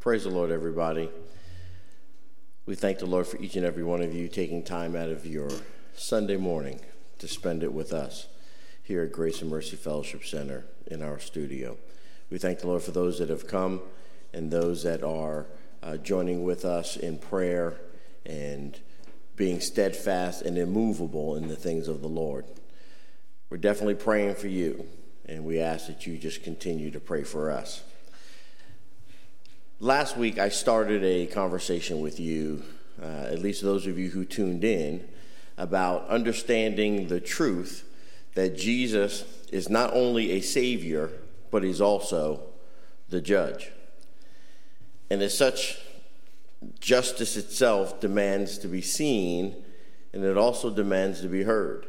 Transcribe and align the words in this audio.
Praise 0.00 0.22
the 0.22 0.30
Lord, 0.30 0.52
everybody. 0.52 1.10
We 2.66 2.76
thank 2.76 3.00
the 3.00 3.06
Lord 3.06 3.26
for 3.26 3.36
each 3.38 3.56
and 3.56 3.66
every 3.66 3.82
one 3.82 4.00
of 4.00 4.14
you 4.14 4.28
taking 4.28 4.62
time 4.62 4.94
out 4.94 5.08
of 5.08 5.26
your 5.26 5.50
Sunday 5.96 6.36
morning 6.36 6.78
to 7.18 7.26
spend 7.26 7.64
it 7.64 7.72
with 7.72 7.92
us 7.92 8.28
here 8.84 9.02
at 9.02 9.10
Grace 9.10 9.42
and 9.42 9.50
Mercy 9.50 9.74
Fellowship 9.74 10.24
Center 10.24 10.66
in 10.86 11.02
our 11.02 11.18
studio. 11.18 11.76
We 12.30 12.38
thank 12.38 12.60
the 12.60 12.68
Lord 12.68 12.82
for 12.82 12.92
those 12.92 13.18
that 13.18 13.28
have 13.28 13.48
come 13.48 13.80
and 14.32 14.52
those 14.52 14.84
that 14.84 15.02
are 15.02 15.46
uh, 15.82 15.96
joining 15.96 16.44
with 16.44 16.64
us 16.64 16.96
in 16.96 17.18
prayer 17.18 17.80
and 18.24 18.78
being 19.34 19.58
steadfast 19.60 20.42
and 20.42 20.56
immovable 20.56 21.34
in 21.34 21.48
the 21.48 21.56
things 21.56 21.88
of 21.88 22.02
the 22.02 22.08
Lord. 22.08 22.44
We're 23.50 23.56
definitely 23.56 23.96
praying 23.96 24.36
for 24.36 24.46
you, 24.46 24.86
and 25.26 25.44
we 25.44 25.58
ask 25.58 25.88
that 25.88 26.06
you 26.06 26.18
just 26.18 26.44
continue 26.44 26.92
to 26.92 27.00
pray 27.00 27.24
for 27.24 27.50
us. 27.50 27.82
Last 29.80 30.16
week, 30.16 30.40
I 30.40 30.48
started 30.48 31.04
a 31.04 31.26
conversation 31.26 32.00
with 32.00 32.18
you, 32.18 32.64
uh, 33.00 33.28
at 33.30 33.38
least 33.38 33.62
those 33.62 33.86
of 33.86 33.96
you 33.96 34.10
who 34.10 34.24
tuned 34.24 34.64
in, 34.64 35.08
about 35.56 36.08
understanding 36.08 37.06
the 37.06 37.20
truth 37.20 37.88
that 38.34 38.56
Jesus 38.56 39.22
is 39.52 39.68
not 39.68 39.94
only 39.94 40.32
a 40.32 40.40
Savior, 40.40 41.12
but 41.52 41.62
He's 41.62 41.80
also 41.80 42.40
the 43.08 43.20
judge. 43.20 43.70
And 45.10 45.22
as 45.22 45.38
such, 45.38 45.78
justice 46.80 47.36
itself 47.36 48.00
demands 48.00 48.58
to 48.58 48.66
be 48.66 48.82
seen, 48.82 49.62
and 50.12 50.24
it 50.24 50.36
also 50.36 50.70
demands 50.70 51.20
to 51.20 51.28
be 51.28 51.44
heard. 51.44 51.86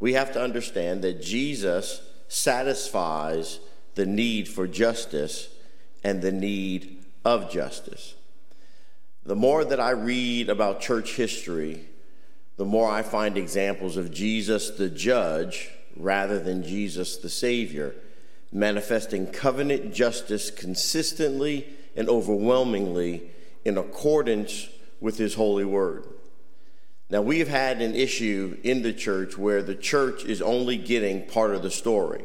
We 0.00 0.14
have 0.14 0.32
to 0.32 0.40
understand 0.42 1.02
that 1.02 1.20
Jesus 1.20 2.00
satisfies 2.28 3.60
the 3.96 4.06
need 4.06 4.48
for 4.48 4.66
justice 4.66 5.50
and 6.04 6.20
the 6.20 6.30
need 6.30 7.04
of 7.24 7.50
justice. 7.50 8.14
The 9.24 9.34
more 9.34 9.64
that 9.64 9.80
I 9.80 9.90
read 9.90 10.50
about 10.50 10.82
church 10.82 11.16
history, 11.16 11.86
the 12.56 12.66
more 12.66 12.90
I 12.90 13.02
find 13.02 13.36
examples 13.36 13.96
of 13.96 14.12
Jesus 14.12 14.70
the 14.70 14.90
judge 14.90 15.70
rather 15.96 16.38
than 16.38 16.62
Jesus 16.62 17.16
the 17.16 17.30
Savior, 17.30 17.94
manifesting 18.52 19.26
covenant 19.26 19.94
justice 19.94 20.50
consistently 20.50 21.66
and 21.96 22.08
overwhelmingly 22.08 23.30
in 23.64 23.78
accordance 23.78 24.68
with 25.00 25.16
His 25.16 25.34
holy 25.34 25.64
word. 25.64 26.04
Now, 27.10 27.22
we've 27.22 27.48
had 27.48 27.80
an 27.80 27.94
issue 27.94 28.58
in 28.62 28.82
the 28.82 28.92
church 28.92 29.38
where 29.38 29.62
the 29.62 29.74
church 29.74 30.24
is 30.24 30.42
only 30.42 30.76
getting 30.76 31.26
part 31.26 31.54
of 31.54 31.62
the 31.62 31.70
story 31.70 32.24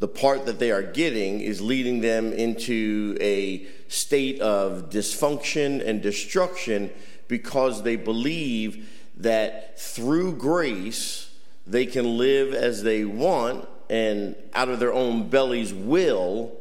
the 0.00 0.08
part 0.08 0.46
that 0.46 0.58
they 0.58 0.70
are 0.70 0.82
getting 0.82 1.40
is 1.40 1.60
leading 1.60 2.00
them 2.00 2.32
into 2.32 3.16
a 3.20 3.66
state 3.86 4.40
of 4.40 4.88
dysfunction 4.88 5.86
and 5.86 6.00
destruction 6.00 6.90
because 7.28 7.82
they 7.82 7.96
believe 7.96 8.88
that 9.18 9.78
through 9.78 10.34
grace 10.34 11.30
they 11.66 11.84
can 11.84 12.16
live 12.16 12.54
as 12.54 12.82
they 12.82 13.04
want 13.04 13.68
and 13.90 14.34
out 14.54 14.70
of 14.70 14.80
their 14.80 14.92
own 14.92 15.28
belly's 15.28 15.74
will, 15.74 16.56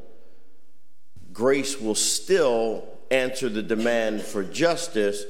grace 1.31 1.79
will 1.79 1.95
still 1.95 2.85
answer 3.09 3.47
the 3.47 3.63
demand 3.63 4.21
for 4.21 4.43
justice, 4.43 5.23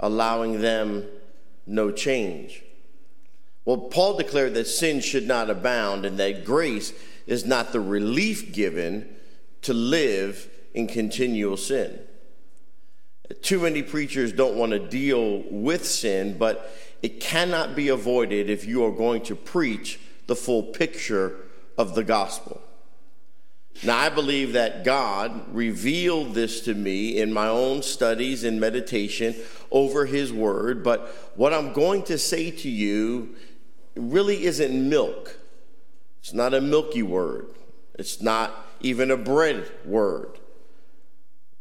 allowing 0.00 0.60
them 0.60 1.04
no 1.68 1.92
change. 1.92 2.64
Well, 3.64 3.78
Paul 3.78 4.16
declared 4.16 4.54
that 4.54 4.66
sin 4.66 5.00
should 5.00 5.28
not 5.28 5.48
abound 5.48 6.04
and 6.04 6.18
that 6.18 6.44
grace 6.44 6.92
is 7.26 7.44
not 7.44 7.72
the 7.72 7.80
relief 7.80 8.52
given 8.52 9.08
to 9.62 9.72
live 9.72 10.48
in 10.74 10.86
continual 10.86 11.56
sin. 11.56 11.98
Too 13.40 13.60
many 13.60 13.82
preachers 13.82 14.32
don't 14.32 14.56
want 14.56 14.72
to 14.72 14.78
deal 14.78 15.42
with 15.50 15.86
sin, 15.86 16.36
but 16.36 16.74
it 17.02 17.20
cannot 17.20 17.74
be 17.74 17.88
avoided 17.88 18.50
if 18.50 18.66
you 18.66 18.84
are 18.84 18.90
going 18.90 19.22
to 19.22 19.34
preach 19.34 19.98
the 20.26 20.36
full 20.36 20.62
picture 20.62 21.36
of 21.78 21.94
the 21.94 22.04
gospel. 22.04 22.60
Now, 23.82 23.98
I 23.98 24.08
believe 24.08 24.52
that 24.52 24.84
God 24.84 25.52
revealed 25.54 26.34
this 26.34 26.60
to 26.62 26.74
me 26.74 27.18
in 27.18 27.32
my 27.32 27.48
own 27.48 27.82
studies 27.82 28.44
and 28.44 28.60
meditation 28.60 29.34
over 29.70 30.06
His 30.06 30.32
Word, 30.32 30.84
but 30.84 31.32
what 31.34 31.52
I'm 31.52 31.72
going 31.72 32.04
to 32.04 32.16
say 32.16 32.50
to 32.50 32.70
you 32.70 33.34
really 33.96 34.44
isn't 34.44 34.88
milk. 34.88 35.38
It's 36.24 36.32
not 36.32 36.54
a 36.54 36.60
milky 36.62 37.02
word, 37.02 37.48
it's 37.98 38.22
not 38.22 38.50
even 38.80 39.10
a 39.10 39.16
bread 39.18 39.70
word. 39.84 40.38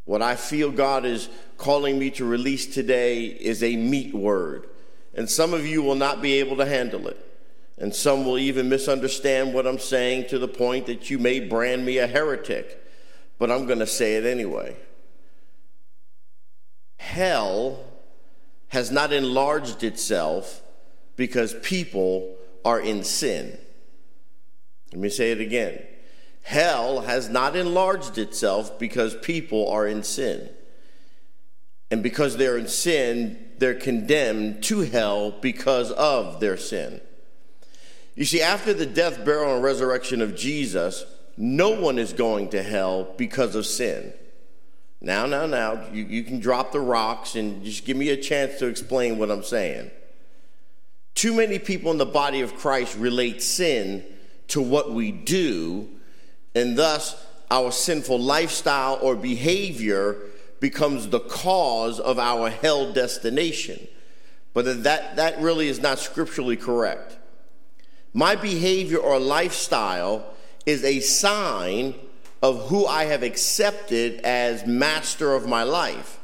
What 0.06 0.22
I 0.22 0.38
feel 0.38 0.72
God 0.72 1.03
is 1.03 1.28
calling 1.57 2.00
me 2.00 2.12
to 2.12 2.24
release 2.24 2.74
today 2.74 3.25
is 3.25 3.62
a 3.62 3.75
meat 3.75 4.13
word. 4.13 4.69
And 5.13 5.29
some 5.29 5.53
of 5.53 5.66
you 5.66 5.84
will 5.84 5.96
not 5.96 6.22
be 6.22 6.40
able 6.40 6.56
to 6.57 6.66
handle 6.66 7.09
it. 7.09 7.19
And 7.78 7.94
some 7.94 8.24
will 8.24 8.38
even 8.38 8.69
misunderstand 8.69 9.53
what 9.53 9.68
I'm 9.68 9.79
saying 9.79 10.29
to 10.29 10.40
the 10.40 10.47
point 10.47 10.85
that 10.85 11.09
you 11.09 11.19
may 11.19 11.41
brand 11.41 11.85
me 11.85 11.97
a 11.97 12.07
heretic. 12.07 12.81
But 13.40 13.51
I'm 13.51 13.66
going 13.66 13.80
to 13.80 13.88
say 13.88 14.16
it 14.16 14.25
anyway. 14.25 14.78
Hell 17.00 17.84
has 18.69 18.91
not 18.91 19.12
enlarged 19.12 19.84
itself 19.84 20.62
because 21.18 21.53
people 21.63 22.38
are 22.63 22.80
in 22.80 23.03
sin. 23.03 23.57
Let 24.93 24.99
me 24.99 25.09
say 25.09 25.31
it 25.31 25.41
again. 25.41 25.81
Hell 26.43 27.01
has 27.01 27.29
not 27.29 27.55
enlarged 27.55 28.19
itself 28.19 28.77
because 28.77 29.15
people 29.15 29.69
are 29.69 29.87
in 29.87 30.03
sin. 30.03 30.49
And 31.89 32.03
because 32.03 32.37
they're 32.37 32.57
in 32.57 32.67
sin, 32.67 33.39
they're 33.57 33.73
condemned 33.73 34.61
to 34.65 34.81
hell 34.81 35.31
because 35.31 35.89
of 35.91 36.39
their 36.39 36.57
sin. 36.57 37.01
You 38.13 38.25
see, 38.25 38.41
after 38.41 38.71
the 38.71 38.85
death, 38.85 39.25
burial, 39.25 39.55
and 39.55 39.63
resurrection 39.63 40.21
of 40.21 40.35
Jesus, 40.35 41.05
no 41.37 41.69
one 41.69 41.97
is 41.97 42.13
going 42.13 42.49
to 42.49 42.61
hell 42.61 43.11
because 43.17 43.55
of 43.55 43.65
sin. 43.65 44.13
Now, 45.01 45.25
now, 45.25 45.47
now, 45.47 45.87
you, 45.91 46.03
you 46.03 46.23
can 46.23 46.39
drop 46.39 46.71
the 46.71 46.79
rocks 46.79 47.35
and 47.35 47.63
just 47.65 47.83
give 47.83 47.97
me 47.97 48.09
a 48.09 48.17
chance 48.17 48.59
to 48.59 48.67
explain 48.67 49.17
what 49.17 49.31
I'm 49.31 49.43
saying. 49.43 49.89
Too 51.15 51.33
many 51.33 51.57
people 51.57 51.91
in 51.91 51.97
the 51.97 52.05
body 52.05 52.41
of 52.41 52.55
Christ 52.55 52.95
relate 52.97 53.41
sin 53.41 54.05
to 54.49 54.61
what 54.61 54.91
we 54.91 55.11
do, 55.11 55.89
and 56.55 56.77
thus 56.77 57.25
our 57.49 57.71
sinful 57.71 58.19
lifestyle 58.19 58.99
or 59.01 59.15
behavior 59.15 60.17
becomes 60.59 61.09
the 61.09 61.19
cause 61.19 61.99
of 61.99 62.17
our 62.17 62.49
hell 62.49 62.93
destination. 62.93 63.87
But 64.53 64.83
that, 64.83 65.15
that 65.15 65.39
really 65.39 65.67
is 65.67 65.81
not 65.81 65.99
scripturally 65.99 66.57
correct. 66.57 67.17
My 68.13 68.35
behavior 68.35 68.97
or 68.97 69.19
lifestyle 69.19 70.25
is 70.65 70.83
a 70.83 70.99
sign 70.99 71.95
of 72.41 72.67
who 72.69 72.85
I 72.85 73.05
have 73.05 73.23
accepted 73.23 74.21
as 74.21 74.65
master 74.65 75.33
of 75.33 75.47
my 75.47 75.63
life. 75.63 76.19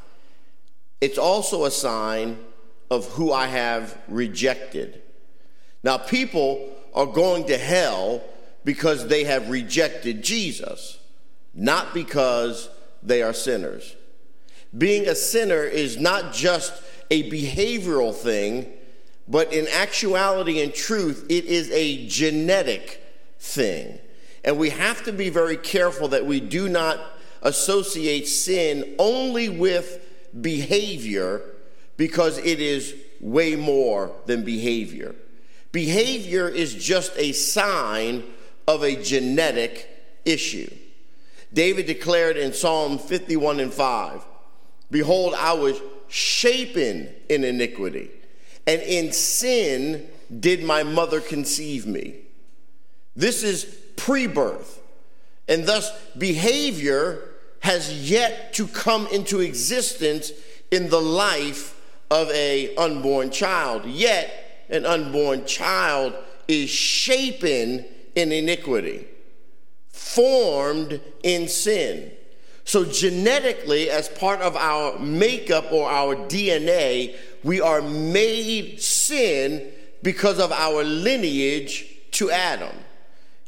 It's 1.01 1.17
also 1.17 1.65
a 1.65 1.71
sign 1.71 2.37
of 2.91 3.05
who 3.13 3.31
I 3.31 3.47
have 3.47 3.97
rejected. 4.07 5.01
Now, 5.83 5.97
people 5.97 6.75
are 6.93 7.05
going 7.05 7.47
to 7.47 7.57
hell 7.57 8.21
because 8.65 9.07
they 9.07 9.23
have 9.23 9.49
rejected 9.49 10.23
Jesus, 10.23 10.99
not 11.53 11.93
because 11.93 12.69
they 13.01 13.21
are 13.21 13.33
sinners. 13.33 13.95
Being 14.77 15.07
a 15.07 15.15
sinner 15.15 15.63
is 15.63 15.97
not 15.97 16.33
just 16.33 16.73
a 17.09 17.29
behavioral 17.31 18.13
thing, 18.13 18.71
but 19.27 19.53
in 19.53 19.67
actuality 19.67 20.61
and 20.61 20.73
truth, 20.73 21.25
it 21.29 21.45
is 21.45 21.69
a 21.71 22.07
genetic 22.07 23.03
thing. 23.39 23.99
And 24.43 24.57
we 24.57 24.69
have 24.69 25.03
to 25.03 25.11
be 25.11 25.29
very 25.29 25.57
careful 25.57 26.09
that 26.09 26.25
we 26.25 26.39
do 26.39 26.69
not 26.69 26.99
associate 27.41 28.27
sin 28.27 28.95
only 28.97 29.49
with 29.49 30.05
behavior 30.41 31.41
because 31.97 32.37
it 32.39 32.59
is 32.59 32.95
way 33.19 33.55
more 33.55 34.11
than 34.25 34.43
behavior. 34.43 35.15
Behavior 35.71 36.49
is 36.49 36.73
just 36.73 37.13
a 37.15 37.31
sign 37.31 38.23
of 38.67 38.83
a 38.83 38.95
genetic 38.95 39.87
issue. 40.25 40.69
David 41.53 41.85
declared 41.85 42.37
in 42.37 42.53
Psalm 42.53 42.97
51 42.97 43.59
and 43.59 43.73
5 43.73 44.25
Behold, 44.91 45.35
I 45.35 45.53
was 45.53 45.79
shapen 46.07 47.09
in 47.29 47.43
iniquity, 47.43 48.09
and 48.65 48.81
in 48.81 49.11
sin 49.11 50.07
did 50.39 50.63
my 50.63 50.83
mother 50.83 51.21
conceive 51.21 51.85
me. 51.85 52.15
This 53.15 53.43
is 53.43 53.65
pre 53.95 54.27
birth, 54.27 54.81
and 55.47 55.65
thus 55.65 55.91
behavior 56.17 57.21
has 57.61 58.09
yet 58.09 58.53
to 58.53 58.67
come 58.67 59.07
into 59.07 59.41
existence 59.41 60.31
in 60.71 60.89
the 60.89 61.01
life 61.01 61.75
of 62.09 62.29
a 62.31 62.75
unborn 62.75 63.29
child. 63.29 63.85
Yet, 63.85 64.48
an 64.69 64.85
unborn 64.85 65.45
child 65.45 66.13
is 66.47 66.69
shapen 66.69 67.85
in 68.15 68.31
iniquity, 68.31 69.07
formed 69.91 70.99
in 71.23 71.47
sin. 71.47 72.11
So, 72.65 72.85
genetically, 72.85 73.89
as 73.89 74.09
part 74.09 74.41
of 74.41 74.55
our 74.55 74.99
makeup 74.99 75.71
or 75.71 75.89
our 75.89 76.15
DNA, 76.15 77.15
we 77.43 77.61
are 77.61 77.81
made 77.81 78.81
sin 78.81 79.71
because 80.03 80.39
of 80.39 80.51
our 80.51 80.83
lineage 80.83 81.85
to 82.11 82.29
Adam. 82.29 82.75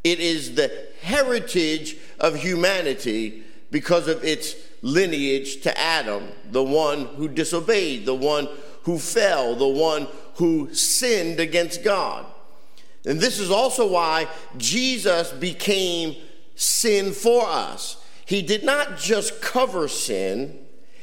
It 0.03 0.19
is 0.19 0.55
the 0.55 0.71
heritage 1.01 1.97
of 2.19 2.35
humanity 2.35 3.43
because 3.69 4.07
of 4.07 4.23
its 4.23 4.55
lineage 4.81 5.61
to 5.61 5.79
Adam, 5.79 6.23
the 6.51 6.63
one 6.63 7.05
who 7.15 7.27
disobeyed, 7.27 8.05
the 8.05 8.15
one 8.15 8.47
who 8.83 8.97
fell, 8.97 9.55
the 9.55 9.67
one 9.67 10.07
who 10.35 10.73
sinned 10.73 11.39
against 11.39 11.83
God. 11.83 12.25
And 13.05 13.19
this 13.19 13.39
is 13.39 13.49
also 13.49 13.87
why 13.87 14.27
Jesus 14.57 15.31
became 15.31 16.15
sin 16.55 17.11
for 17.11 17.45
us. 17.47 17.97
He 18.25 18.41
did 18.41 18.63
not 18.63 18.97
just 18.97 19.41
cover 19.41 19.87
sin, 19.87 20.59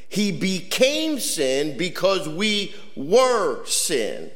he 0.08 0.32
became 0.32 1.18
sin 1.18 1.76
because 1.76 2.28
we 2.28 2.74
were 2.96 3.64
sin. 3.66 4.30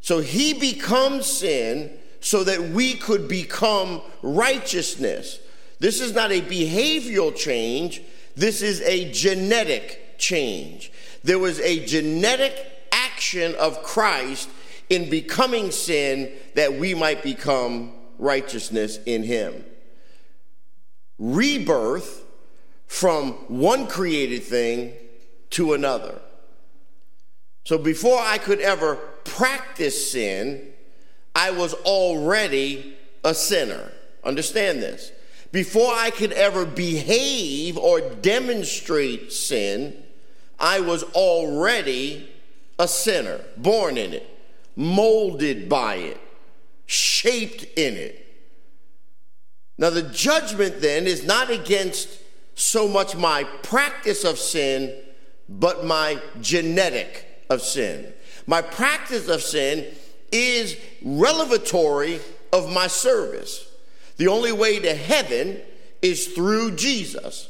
So 0.00 0.20
he 0.20 0.52
becomes 0.52 1.26
sin 1.26 1.96
so 2.20 2.44
that 2.44 2.60
we 2.60 2.94
could 2.94 3.28
become 3.28 4.02
righteousness. 4.22 5.38
This 5.78 6.00
is 6.00 6.12
not 6.12 6.32
a 6.32 6.42
behavioral 6.42 7.34
change, 7.34 8.02
this 8.34 8.62
is 8.62 8.80
a 8.82 9.10
genetic 9.12 10.18
change. 10.18 10.92
There 11.24 11.38
was 11.38 11.60
a 11.60 11.84
genetic 11.86 12.75
action 13.16 13.54
of 13.54 13.82
Christ 13.82 14.50
in 14.90 15.08
becoming 15.08 15.70
sin 15.70 16.30
that 16.54 16.74
we 16.74 16.92
might 16.92 17.22
become 17.22 17.92
righteousness 18.18 18.98
in 19.06 19.22
him. 19.22 19.64
Rebirth 21.18 22.24
from 22.86 23.32
one 23.48 23.86
created 23.86 24.42
thing 24.42 24.92
to 25.48 25.72
another. 25.72 26.20
So 27.64 27.78
before 27.78 28.20
I 28.20 28.36
could 28.36 28.60
ever 28.60 28.96
practice 29.24 30.12
sin, 30.12 30.74
I 31.34 31.52
was 31.52 31.72
already 31.72 32.98
a 33.24 33.32
sinner. 33.32 33.92
Understand 34.24 34.82
this. 34.82 35.10
Before 35.52 35.94
I 35.94 36.10
could 36.10 36.32
ever 36.32 36.66
behave 36.66 37.78
or 37.78 38.02
demonstrate 38.02 39.32
sin, 39.32 40.02
I 40.60 40.80
was 40.80 41.02
already 41.02 42.28
a 42.78 42.88
sinner, 42.88 43.40
born 43.56 43.96
in 43.96 44.12
it, 44.12 44.28
molded 44.76 45.68
by 45.68 45.96
it, 45.96 46.20
shaped 46.86 47.64
in 47.76 47.94
it. 47.94 48.22
Now, 49.78 49.90
the 49.90 50.02
judgment 50.02 50.80
then 50.80 51.06
is 51.06 51.24
not 51.24 51.50
against 51.50 52.08
so 52.54 52.88
much 52.88 53.14
my 53.14 53.44
practice 53.62 54.24
of 54.24 54.38
sin, 54.38 54.94
but 55.48 55.84
my 55.84 56.20
genetic 56.40 57.26
of 57.50 57.60
sin. 57.60 58.12
My 58.46 58.62
practice 58.62 59.28
of 59.28 59.42
sin 59.42 59.86
is 60.32 60.76
revelatory 61.02 62.20
of 62.52 62.72
my 62.72 62.86
service. 62.86 63.70
The 64.16 64.28
only 64.28 64.52
way 64.52 64.78
to 64.80 64.94
heaven 64.94 65.60
is 66.00 66.28
through 66.28 66.76
Jesus. 66.76 67.48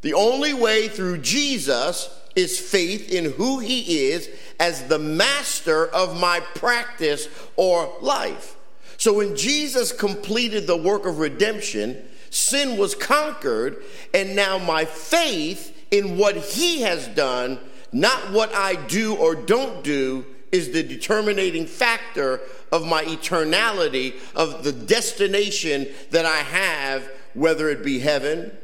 The 0.00 0.14
only 0.14 0.52
way 0.52 0.88
through 0.88 1.18
Jesus 1.18 2.08
is 2.36 2.58
faith 2.58 3.12
in 3.12 3.32
who 3.32 3.58
he 3.60 4.08
is 4.08 4.28
as 4.58 4.88
the 4.88 4.98
master 4.98 5.86
of 5.86 6.18
my 6.18 6.40
practice 6.40 7.28
or 7.56 7.92
life. 8.00 8.56
So 8.96 9.14
when 9.14 9.36
Jesus 9.36 9.92
completed 9.92 10.66
the 10.66 10.76
work 10.76 11.06
of 11.06 11.18
redemption, 11.18 12.04
sin 12.30 12.76
was 12.76 12.94
conquered, 12.94 13.82
and 14.12 14.34
now 14.34 14.58
my 14.58 14.84
faith 14.84 15.76
in 15.90 16.16
what 16.16 16.36
he 16.36 16.82
has 16.82 17.06
done, 17.08 17.58
not 17.92 18.32
what 18.32 18.54
I 18.54 18.74
do 18.74 19.14
or 19.16 19.34
don't 19.34 19.84
do, 19.84 20.24
is 20.50 20.70
the 20.70 20.82
determining 20.82 21.66
factor 21.66 22.40
of 22.70 22.86
my 22.86 23.04
eternality, 23.04 24.14
of 24.36 24.62
the 24.62 24.72
destination 24.72 25.88
that 26.10 26.24
I 26.24 26.38
have, 26.38 27.10
whether 27.34 27.68
it 27.68 27.84
be 27.84 27.98
heaven 27.98 28.56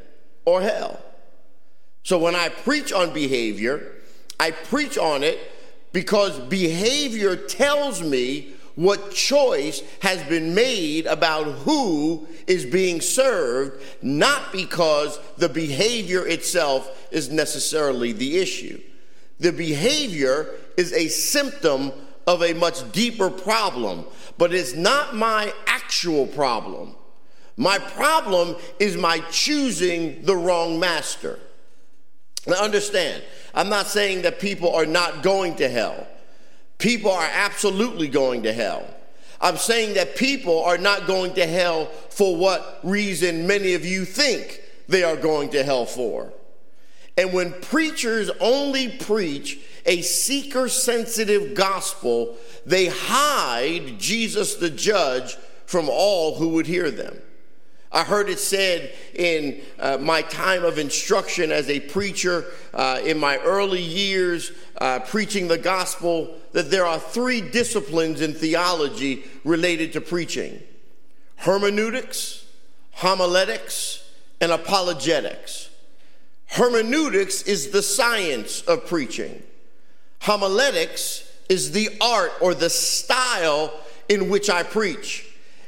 or 0.45 0.61
hell. 0.61 1.01
So 2.03 2.17
when 2.17 2.35
I 2.35 2.49
preach 2.49 2.91
on 2.91 3.13
behavior, 3.13 3.93
I 4.39 4.51
preach 4.51 4.97
on 4.97 5.23
it 5.23 5.39
because 5.91 6.39
behavior 6.39 7.35
tells 7.35 8.01
me 8.01 8.53
what 8.75 9.11
choice 9.11 9.83
has 10.01 10.23
been 10.23 10.55
made 10.55 11.05
about 11.05 11.43
who 11.43 12.27
is 12.47 12.65
being 12.65 13.01
served, 13.01 13.81
not 14.01 14.51
because 14.51 15.19
the 15.37 15.49
behavior 15.49 16.25
itself 16.25 17.07
is 17.11 17.29
necessarily 17.29 18.13
the 18.13 18.37
issue. 18.37 18.81
The 19.39 19.51
behavior 19.51 20.49
is 20.77 20.93
a 20.93 21.09
symptom 21.09 21.91
of 22.25 22.41
a 22.41 22.53
much 22.53 22.91
deeper 22.91 23.29
problem, 23.29 24.05
but 24.37 24.53
it's 24.53 24.73
not 24.73 25.15
my 25.15 25.53
actual 25.67 26.25
problem. 26.27 26.95
My 27.57 27.77
problem 27.77 28.55
is 28.79 28.95
my 28.95 29.19
choosing 29.31 30.23
the 30.23 30.35
wrong 30.35 30.79
master. 30.79 31.39
Now, 32.47 32.63
understand, 32.63 33.23
I'm 33.53 33.69
not 33.69 33.87
saying 33.87 34.23
that 34.23 34.39
people 34.39 34.73
are 34.73 34.85
not 34.85 35.21
going 35.23 35.55
to 35.57 35.69
hell. 35.69 36.07
People 36.77 37.11
are 37.11 37.29
absolutely 37.31 38.07
going 38.07 38.43
to 38.43 38.53
hell. 38.53 38.83
I'm 39.39 39.57
saying 39.57 39.95
that 39.95 40.15
people 40.15 40.63
are 40.63 40.77
not 40.77 41.07
going 41.07 41.33
to 41.35 41.45
hell 41.45 41.87
for 42.09 42.35
what 42.35 42.79
reason 42.83 43.47
many 43.47 43.73
of 43.73 43.85
you 43.85 44.05
think 44.05 44.61
they 44.87 45.03
are 45.03 45.15
going 45.15 45.49
to 45.51 45.63
hell 45.63 45.85
for. 45.85 46.31
And 47.17 47.33
when 47.33 47.53
preachers 47.53 48.29
only 48.39 48.89
preach 48.89 49.59
a 49.85 50.01
seeker 50.01 50.69
sensitive 50.69 51.55
gospel, 51.55 52.37
they 52.65 52.87
hide 52.87 53.99
Jesus 53.99 54.55
the 54.55 54.69
judge 54.69 55.35
from 55.65 55.89
all 55.89 56.35
who 56.35 56.49
would 56.49 56.67
hear 56.67 56.91
them. 56.91 57.21
I 57.93 58.03
heard 58.03 58.29
it 58.29 58.39
said 58.39 58.93
in 59.15 59.61
uh, 59.77 59.97
my 59.97 60.21
time 60.21 60.63
of 60.63 60.77
instruction 60.77 61.51
as 61.51 61.69
a 61.69 61.81
preacher 61.81 62.45
uh, 62.73 63.01
in 63.03 63.17
my 63.17 63.37
early 63.39 63.81
years 63.81 64.53
uh, 64.77 64.99
preaching 64.99 65.49
the 65.49 65.57
gospel 65.57 66.33
that 66.53 66.71
there 66.71 66.85
are 66.85 66.99
three 66.99 67.41
disciplines 67.41 68.21
in 68.21 68.33
theology 68.33 69.25
related 69.43 69.93
to 69.93 70.01
preaching 70.01 70.61
hermeneutics, 71.37 72.45
homiletics, 72.91 74.07
and 74.39 74.51
apologetics. 74.51 75.69
Hermeneutics 76.45 77.41
is 77.43 77.71
the 77.71 77.81
science 77.81 78.61
of 78.61 78.85
preaching, 78.85 79.43
homiletics 80.21 81.27
is 81.49 81.71
the 81.71 81.89
art 81.99 82.31
or 82.41 82.53
the 82.53 82.69
style 82.69 83.73
in 84.07 84.29
which 84.29 84.49
I 84.49 84.63
preach, 84.63 85.27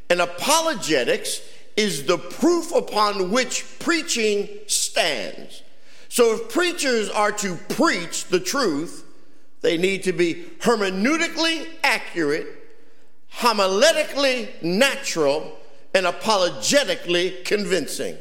and 0.10 0.22
apologetics 0.22 1.42
is 1.76 2.06
the 2.06 2.18
proof 2.18 2.72
upon 2.74 3.32
which 3.32 3.80
preaching 3.80 4.48
stands. 4.68 5.64
So 6.10 6.36
if 6.36 6.50
preachers 6.50 7.10
are 7.10 7.32
to 7.32 7.56
preach 7.70 8.26
the 8.26 8.40
truth, 8.40 9.04
they 9.62 9.78
need 9.78 10.04
to 10.04 10.14
be 10.14 10.46
hermeneutically 10.60 11.68
accurate, 11.84 12.48
homiletically 13.38 14.62
natural, 14.62 15.58
and 15.94 16.06
apologetically 16.06 17.38
convincing. 17.46 18.18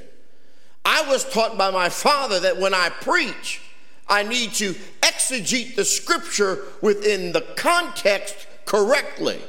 I 0.85 1.03
was 1.09 1.29
taught 1.29 1.59
by 1.59 1.71
my 1.71 1.89
father 1.89 2.41
that 2.41 2.59
when 2.59 2.75
I 2.75 2.89
preach, 2.89 3.61
I 4.09 4.23
need 4.23 4.53
to 4.55 4.75
exegete 5.01 5.75
the 5.75 5.85
scripture 5.85 6.65
within 6.81 7.33
the 7.33 7.43
context 7.57 8.47
correctly. 8.65 9.41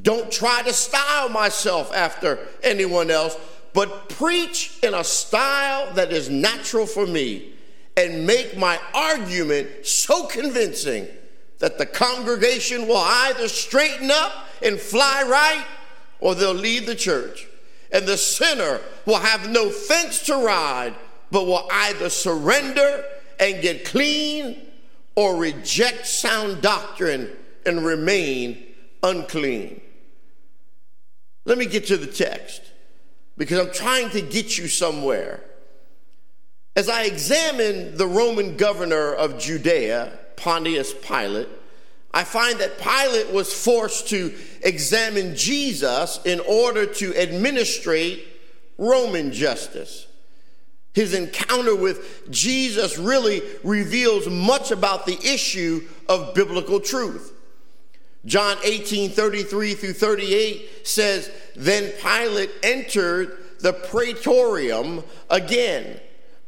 Don't 0.00 0.32
try 0.32 0.62
to 0.62 0.72
style 0.72 1.28
myself 1.28 1.92
after 1.94 2.38
anyone 2.62 3.10
else, 3.10 3.36
but 3.74 4.08
preach 4.08 4.78
in 4.82 4.94
a 4.94 5.04
style 5.04 5.92
that 5.94 6.12
is 6.12 6.30
natural 6.30 6.86
for 6.86 7.06
me 7.06 7.52
and 7.96 8.26
make 8.26 8.56
my 8.56 8.80
argument 8.94 9.86
so 9.86 10.26
convincing 10.26 11.06
that 11.58 11.78
the 11.78 11.86
congregation 11.86 12.88
will 12.88 12.96
either 12.96 13.48
straighten 13.48 14.10
up 14.10 14.32
and 14.62 14.80
fly 14.80 15.22
right 15.26 15.64
or 16.20 16.34
they'll 16.34 16.54
leave 16.54 16.86
the 16.86 16.94
church. 16.94 17.46
And 17.92 18.06
the 18.06 18.16
sinner 18.16 18.80
will 19.04 19.18
have 19.18 19.50
no 19.50 19.68
fence 19.68 20.24
to 20.26 20.36
ride, 20.36 20.94
but 21.30 21.46
will 21.46 21.68
either 21.70 22.08
surrender 22.08 23.04
and 23.38 23.60
get 23.60 23.84
clean 23.84 24.62
or 25.14 25.36
reject 25.36 26.06
sound 26.06 26.62
doctrine 26.62 27.30
and 27.66 27.84
remain 27.84 28.71
unclean. 29.02 29.80
Let 31.44 31.58
me 31.58 31.66
get 31.66 31.86
to 31.88 31.96
the 31.96 32.06
text 32.06 32.62
because 33.36 33.58
I'm 33.58 33.72
trying 33.72 34.10
to 34.10 34.20
get 34.20 34.58
you 34.58 34.68
somewhere. 34.68 35.42
As 36.76 36.88
I 36.88 37.04
examine 37.04 37.96
the 37.96 38.06
Roman 38.06 38.56
governor 38.56 39.12
of 39.12 39.38
Judea, 39.38 40.18
Pontius 40.36 40.94
Pilate, 40.94 41.48
I 42.14 42.24
find 42.24 42.58
that 42.60 42.78
Pilate 42.78 43.30
was 43.32 43.52
forced 43.52 44.08
to 44.08 44.34
examine 44.62 45.34
Jesus 45.34 46.20
in 46.24 46.40
order 46.40 46.86
to 46.86 47.16
administrate 47.16 48.26
Roman 48.78 49.32
justice. 49.32 50.06
His 50.94 51.14
encounter 51.14 51.74
with 51.74 52.30
Jesus 52.30 52.98
really 52.98 53.42
reveals 53.64 54.28
much 54.28 54.70
about 54.70 55.06
the 55.06 55.18
issue 55.24 55.86
of 56.08 56.34
biblical 56.34 56.80
truth. 56.80 57.31
John 58.24 58.56
18 58.62 59.10
33 59.10 59.74
through 59.74 59.92
38 59.94 60.86
says, 60.86 61.30
Then 61.56 61.92
Pilate 62.00 62.50
entered 62.62 63.38
the 63.60 63.72
praetorium 63.72 65.02
again, 65.30 66.00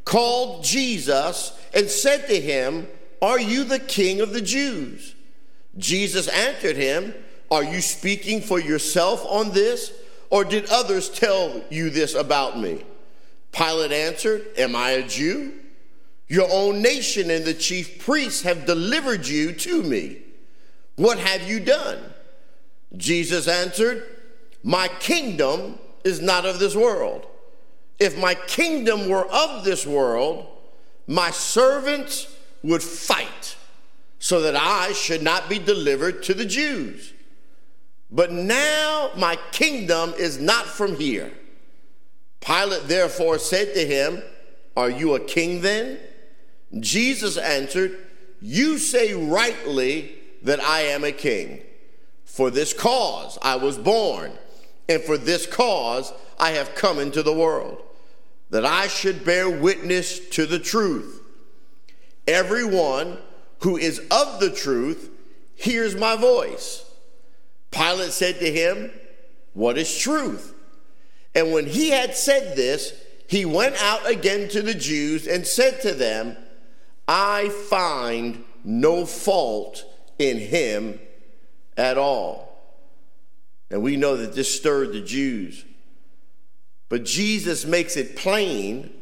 called 0.04 0.64
Jesus, 0.64 1.58
and 1.72 1.88
said 1.88 2.28
to 2.28 2.40
him, 2.40 2.86
Are 3.20 3.40
you 3.40 3.64
the 3.64 3.78
king 3.78 4.20
of 4.20 4.32
the 4.32 4.40
Jews? 4.40 5.14
Jesus 5.76 6.28
answered 6.28 6.76
him, 6.76 7.14
Are 7.50 7.64
you 7.64 7.80
speaking 7.80 8.40
for 8.40 8.60
yourself 8.60 9.24
on 9.26 9.50
this, 9.50 9.92
or 10.30 10.44
did 10.44 10.66
others 10.66 11.08
tell 11.08 11.62
you 11.70 11.90
this 11.90 12.14
about 12.14 12.58
me? 12.58 12.84
Pilate 13.50 13.92
answered, 13.92 14.46
Am 14.56 14.76
I 14.76 14.90
a 14.90 15.06
Jew? 15.06 15.52
Your 16.28 16.48
own 16.50 16.82
nation 16.82 17.30
and 17.30 17.44
the 17.44 17.54
chief 17.54 18.04
priests 18.04 18.42
have 18.42 18.66
delivered 18.66 19.26
you 19.26 19.52
to 19.52 19.82
me. 19.82 20.23
What 20.96 21.18
have 21.18 21.48
you 21.48 21.60
done? 21.60 21.98
Jesus 22.96 23.48
answered, 23.48 24.04
My 24.62 24.88
kingdom 24.88 25.78
is 26.04 26.20
not 26.20 26.46
of 26.46 26.58
this 26.58 26.76
world. 26.76 27.26
If 27.98 28.18
my 28.18 28.34
kingdom 28.34 29.08
were 29.08 29.26
of 29.26 29.64
this 29.64 29.86
world, 29.86 30.46
my 31.06 31.30
servants 31.30 32.34
would 32.62 32.82
fight 32.82 33.56
so 34.18 34.40
that 34.42 34.56
I 34.56 34.92
should 34.92 35.22
not 35.22 35.48
be 35.48 35.58
delivered 35.58 36.22
to 36.24 36.34
the 36.34 36.46
Jews. 36.46 37.12
But 38.10 38.32
now 38.32 39.10
my 39.16 39.36
kingdom 39.52 40.14
is 40.16 40.38
not 40.38 40.66
from 40.66 40.96
here. 40.96 41.32
Pilate 42.40 42.88
therefore 42.88 43.38
said 43.38 43.74
to 43.74 43.86
him, 43.86 44.22
Are 44.76 44.90
you 44.90 45.14
a 45.14 45.20
king 45.20 45.60
then? 45.60 45.98
Jesus 46.80 47.36
answered, 47.36 47.98
You 48.40 48.78
say 48.78 49.14
rightly 49.14 50.14
that 50.44 50.62
I 50.62 50.82
am 50.82 51.02
a 51.02 51.12
king. 51.12 51.62
For 52.24 52.50
this 52.50 52.72
cause 52.72 53.38
I 53.42 53.56
was 53.56 53.76
born, 53.76 54.32
and 54.88 55.02
for 55.02 55.18
this 55.18 55.46
cause 55.46 56.12
I 56.38 56.50
have 56.50 56.74
come 56.74 56.98
into 56.98 57.22
the 57.22 57.32
world, 57.32 57.82
that 58.50 58.64
I 58.64 58.86
should 58.86 59.24
bear 59.24 59.50
witness 59.50 60.20
to 60.30 60.46
the 60.46 60.58
truth. 60.58 61.22
Everyone 62.26 63.18
who 63.60 63.76
is 63.76 63.98
of 64.10 64.40
the 64.40 64.50
truth 64.50 65.10
hears 65.54 65.94
my 65.94 66.16
voice. 66.16 66.84
Pilate 67.70 68.12
said 68.12 68.38
to 68.38 68.50
him, 68.50 68.90
What 69.54 69.78
is 69.78 69.98
truth? 69.98 70.54
And 71.34 71.52
when 71.52 71.66
he 71.66 71.90
had 71.90 72.14
said 72.14 72.56
this, 72.56 72.94
he 73.26 73.44
went 73.44 73.82
out 73.82 74.08
again 74.08 74.48
to 74.50 74.62
the 74.62 74.74
Jews 74.74 75.26
and 75.26 75.46
said 75.46 75.80
to 75.80 75.92
them, 75.92 76.36
I 77.08 77.48
find 77.48 78.44
no 78.62 79.06
fault 79.06 79.84
in 80.18 80.38
him 80.38 80.98
at 81.76 81.98
all. 81.98 82.54
And 83.70 83.82
we 83.82 83.96
know 83.96 84.16
that 84.16 84.34
this 84.34 84.54
stirred 84.54 84.92
the 84.92 85.00
Jews. 85.00 85.64
But 86.88 87.04
Jesus 87.04 87.64
makes 87.64 87.96
it 87.96 88.16
plain 88.16 88.92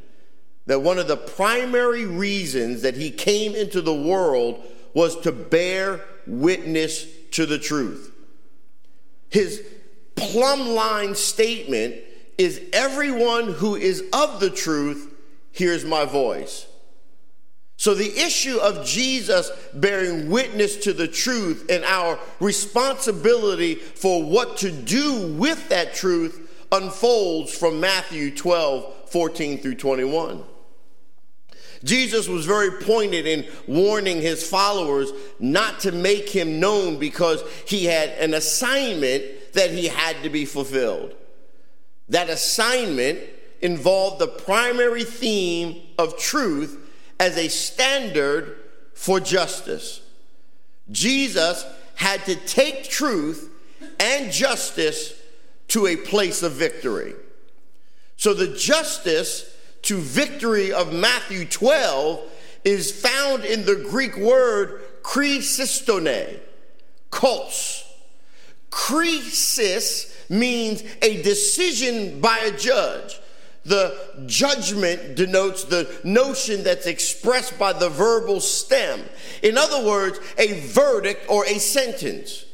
that 0.66 0.81
one 0.81 0.99
of 0.99 1.09
the 1.09 1.16
primary 1.16 2.07
reasons 2.07 2.83
that 2.83 2.97
he 2.97 3.11
came 3.11 3.54
into 3.54 3.81
the 3.81 3.95
world 3.95 4.62
was 4.95 5.19
to 5.21 5.33
bear 5.33 6.04
witness 6.26 7.07
to 7.33 7.47
the 7.47 7.59
truth. 7.59 8.14
His 9.28 9.62
plumb 10.14 10.69
line 10.69 11.14
statement 11.14 11.97
is 12.38 12.61
everyone 12.73 13.52
who 13.52 13.75
is 13.75 14.04
of 14.12 14.40
the 14.40 14.50
truth 14.50 15.12
hears 15.50 15.85
my 15.85 16.04
voice. 16.04 16.66
So, 17.82 17.94
the 17.94 18.16
issue 18.16 18.58
of 18.58 18.86
Jesus 18.86 19.50
bearing 19.74 20.30
witness 20.30 20.76
to 20.84 20.92
the 20.92 21.08
truth 21.08 21.66
and 21.68 21.84
our 21.84 22.16
responsibility 22.38 23.74
for 23.74 24.22
what 24.22 24.58
to 24.58 24.70
do 24.70 25.34
with 25.36 25.68
that 25.70 25.92
truth 25.92 26.48
unfolds 26.70 27.52
from 27.52 27.80
Matthew 27.80 28.32
12, 28.36 29.10
14 29.10 29.58
through 29.58 29.74
21. 29.74 30.44
Jesus 31.82 32.28
was 32.28 32.46
very 32.46 32.70
pointed 32.70 33.26
in 33.26 33.48
warning 33.66 34.20
his 34.20 34.48
followers 34.48 35.10
not 35.40 35.80
to 35.80 35.90
make 35.90 36.28
him 36.28 36.60
known 36.60 37.00
because 37.00 37.42
he 37.66 37.86
had 37.86 38.10
an 38.10 38.34
assignment 38.34 39.24
that 39.54 39.72
he 39.72 39.88
had 39.88 40.22
to 40.22 40.30
be 40.30 40.44
fulfilled. 40.44 41.16
That 42.10 42.30
assignment 42.30 43.18
involved 43.60 44.20
the 44.20 44.28
primary 44.28 45.02
theme 45.02 45.82
of 45.98 46.16
truth 46.16 46.78
as 47.22 47.38
a 47.38 47.46
standard 47.46 48.56
for 48.94 49.20
justice. 49.20 50.00
Jesus 50.90 51.64
had 51.94 52.24
to 52.24 52.34
take 52.34 52.90
truth 52.90 53.48
and 54.00 54.32
justice 54.32 55.14
to 55.68 55.86
a 55.86 55.94
place 55.94 56.42
of 56.42 56.50
victory. 56.50 57.14
So 58.16 58.34
the 58.34 58.48
justice 58.48 59.56
to 59.82 59.98
victory 59.98 60.72
of 60.72 60.92
Matthew 60.92 61.44
12 61.44 62.28
is 62.64 62.90
found 62.90 63.44
in 63.44 63.66
the 63.66 63.86
Greek 63.88 64.16
word 64.16 64.82
krisistone, 65.02 66.40
kos. 67.12 67.84
Krisis 68.68 70.28
means 70.28 70.82
a 71.00 71.22
decision 71.22 72.20
by 72.20 72.38
a 72.38 72.50
judge. 72.50 73.20
The 73.64 74.25
judgment 74.26 75.14
denotes 75.14 75.64
the 75.64 75.88
notion 76.02 76.64
that's 76.64 76.87
expressed 76.87 77.59
by 77.59 77.73
the 77.73 77.88
verbal 77.88 78.40
stem. 78.40 79.02
In 79.42 79.57
other 79.57 79.87
words, 79.87 80.19
a 80.37 80.61
verdict 80.61 81.26
or 81.28 81.47
a 81.47 81.59
sentence. 81.59 82.45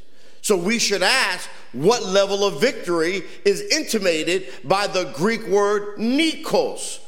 So 0.42 0.56
we 0.56 0.78
should 0.78 1.02
ask 1.02 1.48
what 1.72 2.04
level 2.04 2.44
of 2.44 2.60
victory 2.60 3.22
is 3.44 3.62
intimated 3.62 4.48
by 4.64 4.86
the 4.86 5.04
Greek 5.14 5.46
word 5.46 5.96
nikos. 5.98 7.00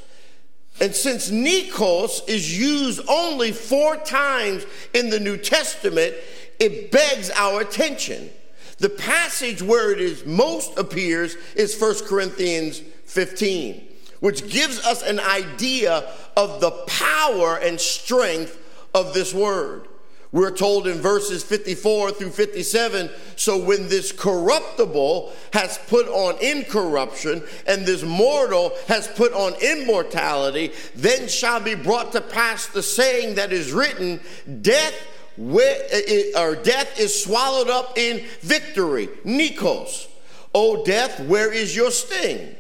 And 0.81 0.95
since 0.95 1.31
nikos 1.31 2.27
is 2.27 2.59
used 2.59 3.03
only 3.07 3.53
four 3.53 3.97
times 3.99 4.65
in 4.95 5.11
the 5.11 5.21
New 5.21 5.37
Testament, 5.37 6.15
it 6.59 6.91
begs 6.91 7.31
our 7.31 7.61
attention. 7.61 8.31
The 8.79 8.89
passage 8.89 9.61
where 9.61 9.93
it 9.93 10.01
is 10.01 10.25
most 10.25 10.79
appears 10.79 11.37
is 11.55 11.79
1 11.79 12.07
Corinthians 12.07 12.81
15 13.05 13.89
which 14.21 14.49
gives 14.49 14.79
us 14.87 15.03
an 15.03 15.19
idea 15.19 16.09
of 16.37 16.61
the 16.61 16.71
power 16.87 17.57
and 17.57 17.81
strength 17.81 18.59
of 18.95 19.15
this 19.15 19.35
word. 19.35 19.89
We're 20.33 20.53
told 20.53 20.87
in 20.87 20.99
verses 20.99 21.43
54 21.43 22.13
through 22.13 22.31
57 22.31 23.11
so 23.35 23.59
when 23.59 23.89
this 23.89 24.13
corruptible 24.13 25.33
has 25.53 25.79
put 25.89 26.07
on 26.07 26.39
incorruption, 26.41 27.43
and 27.67 27.85
this 27.85 28.05
mortal 28.05 28.73
has 28.87 29.09
put 29.09 29.33
on 29.33 29.55
immortality, 29.61 30.73
then 30.95 31.27
shall 31.27 31.59
be 31.59 31.75
brought 31.75 32.13
to 32.13 32.21
pass 32.21 32.67
the 32.67 32.83
saying 32.83 33.35
that 33.35 33.53
is 33.53 33.73
written 33.73 34.21
death 34.61 34.95
eh, 35.37 36.01
eh, 36.07 36.41
or 36.41 36.55
death 36.55 37.01
is 37.01 37.25
swallowed 37.25 37.69
up 37.69 37.99
in 37.99 38.25
victory. 38.41 39.09
Nikos. 39.25 40.07
O 40.55 40.85
death, 40.85 41.19
where 41.27 41.53
is 41.53 41.75
your 41.75 41.91
sting? 41.91 42.55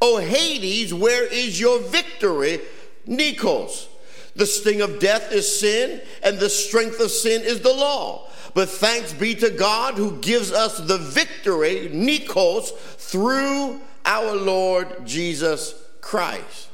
O 0.00 0.18
Hades, 0.18 0.92
where 0.92 1.24
is 1.24 1.58
your 1.58 1.80
victory? 1.80 2.60
Nikos. 3.06 3.86
The 4.34 4.46
sting 4.46 4.82
of 4.82 4.98
death 4.98 5.32
is 5.32 5.60
sin, 5.60 6.02
and 6.22 6.38
the 6.38 6.50
strength 6.50 7.00
of 7.00 7.10
sin 7.10 7.42
is 7.42 7.60
the 7.60 7.72
law. 7.72 8.28
But 8.54 8.68
thanks 8.68 9.12
be 9.12 9.34
to 9.36 9.50
God 9.50 9.94
who 9.94 10.18
gives 10.18 10.52
us 10.52 10.78
the 10.78 10.98
victory, 10.98 11.90
Nikos, 11.92 12.70
through 12.74 13.80
our 14.04 14.34
Lord 14.34 15.06
Jesus 15.06 15.74
Christ. 16.00 16.68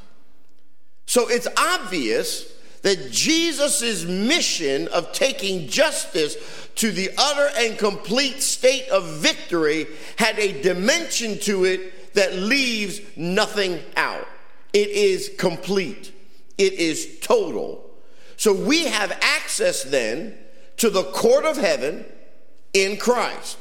So 1.05 1.27
it's 1.29 1.47
obvious 1.57 2.51
that 2.83 3.11
Jesus' 3.11 4.03
mission 4.05 4.87
of 4.89 5.13
taking 5.13 5.67
justice 5.67 6.35
to 6.75 6.91
the 6.91 7.09
utter 7.17 7.49
and 7.57 7.77
complete 7.77 8.41
state 8.41 8.87
of 8.89 9.05
victory 9.17 9.87
had 10.17 10.37
a 10.37 10.61
dimension 10.61 11.39
to 11.39 11.65
it 11.65 12.02
that 12.13 12.33
leaves 12.35 13.01
nothing 13.15 13.79
out. 13.95 14.27
It 14.73 14.89
is 14.89 15.31
complete, 15.37 16.11
it 16.57 16.73
is 16.73 17.19
total. 17.21 17.89
So 18.37 18.53
we 18.53 18.85
have 18.85 19.11
access 19.21 19.83
then 19.83 20.37
to 20.77 20.89
the 20.89 21.03
court 21.03 21.45
of 21.45 21.57
heaven 21.57 22.05
in 22.73 22.97
Christ. 22.97 23.57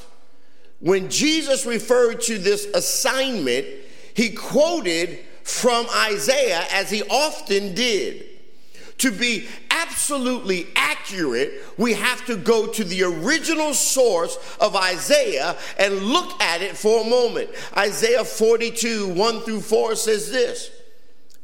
When 0.80 1.10
Jesus 1.10 1.66
referred 1.66 2.20
to 2.22 2.38
this 2.38 2.66
assignment, 2.74 3.66
he 4.14 4.30
quoted 4.30 5.20
from 5.44 5.86
Isaiah 5.94 6.64
as 6.72 6.90
he 6.90 7.02
often 7.04 7.74
did. 7.74 8.24
To 8.98 9.10
be 9.10 9.48
absolutely 9.70 10.68
accurate, 10.76 11.52
we 11.76 11.94
have 11.94 12.24
to 12.26 12.36
go 12.36 12.66
to 12.68 12.84
the 12.84 13.02
original 13.02 13.74
source 13.74 14.38
of 14.60 14.76
Isaiah 14.76 15.56
and 15.78 15.94
look 16.02 16.40
at 16.40 16.62
it 16.62 16.76
for 16.76 17.02
a 17.02 17.08
moment. 17.08 17.50
Isaiah 17.76 18.24
42, 18.24 19.08
1 19.08 19.40
through 19.40 19.60
4 19.60 19.94
says 19.96 20.30
this 20.30 20.70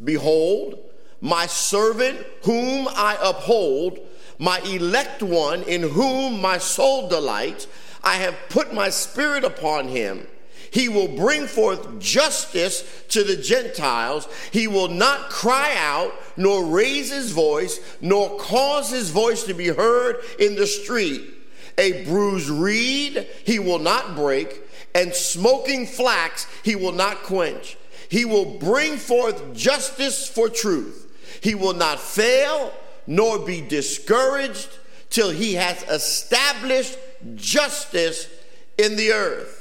Behold, 0.02 0.78
my 1.20 1.46
servant 1.46 2.24
whom 2.44 2.86
I 2.88 3.18
uphold, 3.20 3.98
my 4.38 4.60
elect 4.60 5.22
one 5.22 5.62
in 5.64 5.82
whom 5.82 6.40
my 6.40 6.58
soul 6.58 7.08
delights. 7.08 7.66
I 8.04 8.14
have 8.14 8.36
put 8.48 8.72
my 8.72 8.90
spirit 8.90 9.44
upon 9.44 9.88
him. 9.88 10.26
He 10.70 10.88
will 10.88 11.08
bring 11.08 11.46
forth 11.46 11.98
justice 11.98 13.04
to 13.08 13.24
the 13.24 13.36
Gentiles. 13.36 14.28
He 14.52 14.66
will 14.66 14.88
not 14.88 15.30
cry 15.30 15.74
out, 15.76 16.12
nor 16.36 16.64
raise 16.64 17.10
his 17.10 17.32
voice, 17.32 17.80
nor 18.00 18.38
cause 18.38 18.90
his 18.90 19.10
voice 19.10 19.44
to 19.44 19.54
be 19.54 19.68
heard 19.68 20.16
in 20.38 20.56
the 20.56 20.66
street. 20.66 21.34
A 21.78 22.04
bruised 22.04 22.48
reed 22.48 23.26
he 23.44 23.58
will 23.58 23.78
not 23.78 24.16
break, 24.16 24.62
and 24.94 25.14
smoking 25.14 25.86
flax 25.86 26.46
he 26.62 26.76
will 26.76 26.92
not 26.92 27.22
quench. 27.22 27.76
He 28.08 28.24
will 28.24 28.58
bring 28.58 28.96
forth 28.96 29.54
justice 29.54 30.28
for 30.28 30.48
truth. 30.48 31.06
He 31.42 31.54
will 31.54 31.74
not 31.74 32.00
fail 32.00 32.72
nor 33.06 33.38
be 33.38 33.62
discouraged 33.62 34.68
till 35.08 35.30
he 35.30 35.54
has 35.54 35.82
established 35.84 36.98
justice 37.34 38.28
in 38.76 38.96
the 38.96 39.12
earth. 39.12 39.57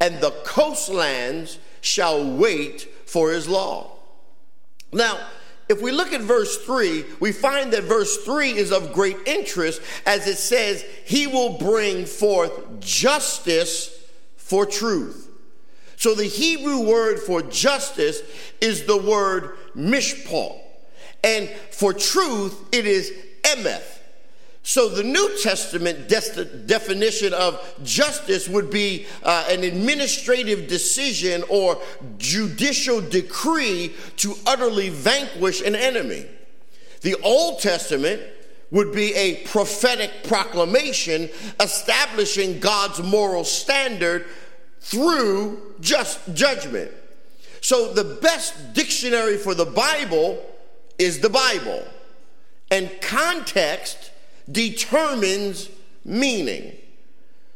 And 0.00 0.20
the 0.20 0.30
coastlands 0.44 1.58
shall 1.80 2.36
wait 2.36 2.88
for 3.06 3.30
his 3.30 3.48
law. 3.48 3.92
Now, 4.92 5.18
if 5.68 5.80
we 5.80 5.92
look 5.92 6.12
at 6.12 6.20
verse 6.20 6.56
3, 6.64 7.04
we 7.20 7.30
find 7.30 7.72
that 7.72 7.84
verse 7.84 8.24
3 8.24 8.50
is 8.50 8.72
of 8.72 8.92
great 8.92 9.16
interest 9.24 9.80
as 10.04 10.26
it 10.26 10.36
says, 10.36 10.84
He 11.04 11.28
will 11.28 11.58
bring 11.58 12.06
forth 12.06 12.80
justice 12.80 13.96
for 14.36 14.66
truth. 14.66 15.28
So 15.96 16.14
the 16.14 16.24
Hebrew 16.24 16.80
word 16.80 17.20
for 17.20 17.42
justice 17.42 18.20
is 18.60 18.84
the 18.86 18.96
word 18.96 19.56
mishpat. 19.76 20.60
And 21.22 21.48
for 21.70 21.92
truth, 21.92 22.58
it 22.72 22.86
is 22.86 23.12
emeth. 23.42 23.99
So 24.70 24.88
the 24.88 25.02
New 25.02 25.36
Testament 25.42 26.06
de- 26.06 26.44
definition 26.44 27.34
of 27.34 27.60
justice 27.82 28.48
would 28.48 28.70
be 28.70 29.04
uh, 29.24 29.46
an 29.50 29.64
administrative 29.64 30.68
decision 30.68 31.42
or 31.48 31.76
judicial 32.18 33.00
decree 33.00 33.92
to 34.18 34.36
utterly 34.46 34.88
vanquish 34.90 35.60
an 35.60 35.74
enemy. 35.74 36.24
The 37.00 37.16
Old 37.16 37.58
Testament 37.58 38.22
would 38.70 38.92
be 38.92 39.12
a 39.14 39.42
prophetic 39.42 40.22
proclamation 40.22 41.30
establishing 41.58 42.60
God's 42.60 43.02
moral 43.02 43.42
standard 43.42 44.24
through 44.78 45.74
just 45.80 46.32
judgment. 46.32 46.92
So 47.60 47.92
the 47.92 48.04
best 48.04 48.72
dictionary 48.72 49.36
for 49.36 49.56
the 49.56 49.66
Bible 49.66 50.40
is 50.96 51.18
the 51.18 51.28
Bible. 51.28 51.82
And 52.70 52.88
context 53.00 54.09
determines 54.50 55.68
meaning. 56.04 56.76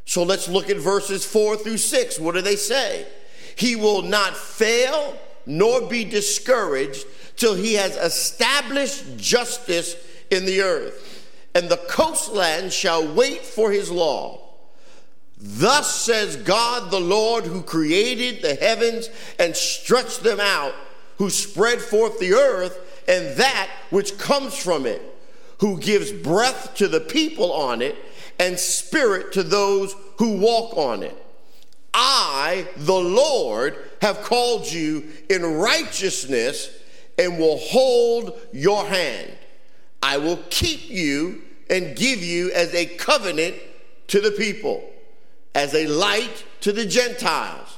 So 0.05 0.23
let's 0.23 0.47
look 0.47 0.69
at 0.69 0.77
verses 0.77 1.25
4 1.25 1.57
through 1.57 1.77
6. 1.77 2.19
What 2.19 2.35
do 2.35 2.41
they 2.41 2.55
say? 2.55 3.07
He 3.55 3.75
will 3.75 4.01
not 4.01 4.35
fail 4.35 5.17
nor 5.45 5.81
be 5.87 6.03
discouraged 6.03 7.05
till 7.35 7.55
he 7.55 7.73
has 7.73 7.95
established 7.97 9.17
justice 9.17 9.95
in 10.31 10.45
the 10.45 10.61
earth, 10.61 11.29
and 11.53 11.69
the 11.69 11.77
coastland 11.77 12.73
shall 12.73 13.13
wait 13.13 13.41
for 13.41 13.71
his 13.71 13.91
law. 13.91 14.41
Thus 15.37 15.93
says 15.93 16.37
God 16.37 16.91
the 16.91 16.99
Lord, 16.99 17.45
who 17.45 17.61
created 17.61 18.41
the 18.41 18.55
heavens 18.55 19.09
and 19.37 19.55
stretched 19.55 20.23
them 20.23 20.39
out, 20.39 20.73
who 21.17 21.29
spread 21.29 21.81
forth 21.81 22.19
the 22.19 22.33
earth 22.33 22.79
and 23.07 23.37
that 23.37 23.69
which 23.89 24.17
comes 24.17 24.55
from 24.55 24.85
it, 24.85 25.01
who 25.65 25.79
gives 25.79 26.11
breath 26.11 26.75
to 26.75 26.87
the 26.87 26.99
people 26.99 27.51
on 27.51 27.81
it 27.81 27.95
and 28.37 28.59
spirit 28.59 29.31
to 29.31 29.41
those 29.41 29.95
who 30.19 30.37
walk 30.37 30.77
on 30.77 31.01
it. 31.01 31.17
I, 31.91 32.67
the 32.77 32.93
Lord, 32.93 33.75
have 33.99 34.21
called 34.21 34.71
you 34.71 35.05
in 35.27 35.43
righteousness 35.43 36.69
and 37.17 37.39
will 37.39 37.57
hold 37.57 38.39
your 38.53 38.85
hand. 38.85 39.31
I 40.03 40.19
will 40.19 40.37
keep 40.51 40.87
you 40.87 41.41
and 41.67 41.95
give 41.95 42.21
you 42.21 42.51
as 42.51 42.71
a 42.75 42.85
covenant 42.85 43.55
to 44.09 44.21
the 44.21 44.29
people, 44.29 44.87
as 45.55 45.73
a 45.73 45.87
light 45.87 46.45
to 46.61 46.73
the 46.73 46.85
Gentiles. 46.85 47.74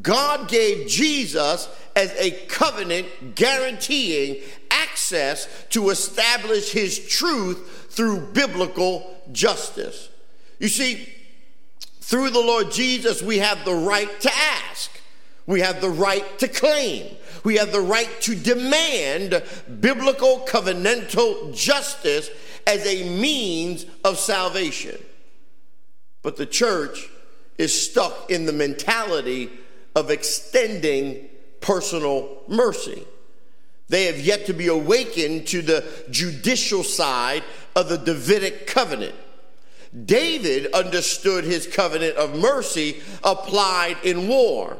God 0.00 0.48
gave 0.48 0.88
Jesus 0.88 1.68
as 1.94 2.12
a 2.12 2.30
covenant 2.46 3.34
guaranteeing 3.34 4.42
access 4.70 5.46
to 5.70 5.90
establish 5.90 6.72
his 6.72 7.06
truth 7.06 7.88
through 7.90 8.32
biblical 8.32 9.14
justice. 9.32 10.08
You 10.58 10.68
see, 10.68 11.12
through 12.00 12.30
the 12.30 12.40
Lord 12.40 12.70
Jesus, 12.70 13.22
we 13.22 13.38
have 13.38 13.64
the 13.64 13.74
right 13.74 14.20
to 14.20 14.30
ask, 14.34 14.90
we 15.46 15.60
have 15.60 15.80
the 15.80 15.90
right 15.90 16.38
to 16.38 16.48
claim, 16.48 17.16
we 17.44 17.56
have 17.56 17.72
the 17.72 17.80
right 17.80 18.20
to 18.22 18.34
demand 18.34 19.42
biblical 19.80 20.40
covenantal 20.46 21.54
justice 21.54 22.30
as 22.66 22.86
a 22.86 23.18
means 23.18 23.84
of 24.04 24.18
salvation. 24.18 24.96
But 26.22 26.36
the 26.36 26.46
church 26.46 27.08
is 27.58 27.90
stuck 27.90 28.30
in 28.30 28.46
the 28.46 28.52
mentality 28.52 29.50
of 29.94 30.10
extending 30.10 31.28
personal 31.60 32.42
mercy. 32.48 33.04
They 33.88 34.06
have 34.06 34.18
yet 34.18 34.46
to 34.46 34.54
be 34.54 34.68
awakened 34.68 35.46
to 35.48 35.62
the 35.62 35.84
judicial 36.10 36.82
side 36.82 37.44
of 37.76 37.88
the 37.88 37.98
Davidic 37.98 38.66
covenant. 38.66 39.14
David 40.06 40.72
understood 40.72 41.44
his 41.44 41.66
covenant 41.66 42.16
of 42.16 42.38
mercy 42.38 43.02
applied 43.22 43.98
in 44.02 44.28
war. 44.28 44.78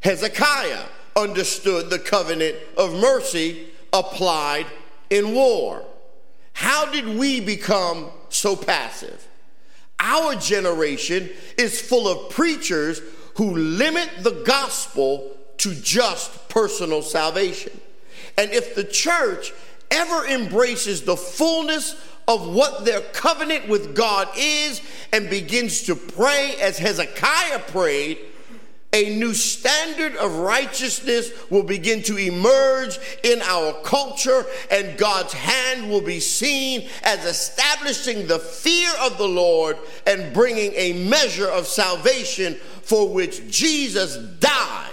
Hezekiah 0.00 0.84
understood 1.16 1.90
the 1.90 1.98
covenant 1.98 2.56
of 2.78 2.94
mercy 2.94 3.68
applied 3.92 4.66
in 5.10 5.34
war. 5.34 5.84
How 6.54 6.90
did 6.90 7.06
we 7.06 7.40
become 7.40 8.10
so 8.30 8.56
passive? 8.56 9.28
Our 9.98 10.34
generation 10.36 11.28
is 11.58 11.80
full 11.80 12.08
of 12.08 12.30
preachers 12.30 13.02
who 13.34 13.56
limit 13.56 14.10
the 14.20 14.42
gospel 14.44 15.36
to 15.58 15.74
just 15.74 16.48
personal 16.48 17.02
salvation. 17.02 17.78
And 18.36 18.50
if 18.52 18.74
the 18.74 18.84
church 18.84 19.52
ever 19.90 20.26
embraces 20.26 21.02
the 21.02 21.16
fullness 21.16 21.96
of 22.26 22.48
what 22.48 22.84
their 22.84 23.00
covenant 23.00 23.68
with 23.68 23.94
God 23.94 24.28
is 24.36 24.80
and 25.12 25.28
begins 25.28 25.82
to 25.82 25.96
pray 25.96 26.54
as 26.60 26.78
Hezekiah 26.78 27.58
prayed, 27.60 28.18
a 28.92 29.16
new 29.16 29.34
standard 29.34 30.16
of 30.16 30.38
righteousness 30.38 31.30
will 31.48 31.62
begin 31.62 32.02
to 32.02 32.16
emerge 32.16 32.98
in 33.22 33.40
our 33.42 33.72
culture, 33.82 34.44
and 34.70 34.98
God's 34.98 35.32
hand 35.32 35.88
will 35.88 36.00
be 36.00 36.18
seen 36.18 36.88
as 37.04 37.24
establishing 37.24 38.26
the 38.26 38.40
fear 38.40 38.90
of 39.00 39.16
the 39.16 39.28
Lord 39.28 39.78
and 40.06 40.34
bringing 40.34 40.72
a 40.74 41.08
measure 41.08 41.48
of 41.48 41.68
salvation 41.68 42.54
for 42.82 43.08
which 43.08 43.48
Jesus 43.48 44.16
died. 44.16 44.90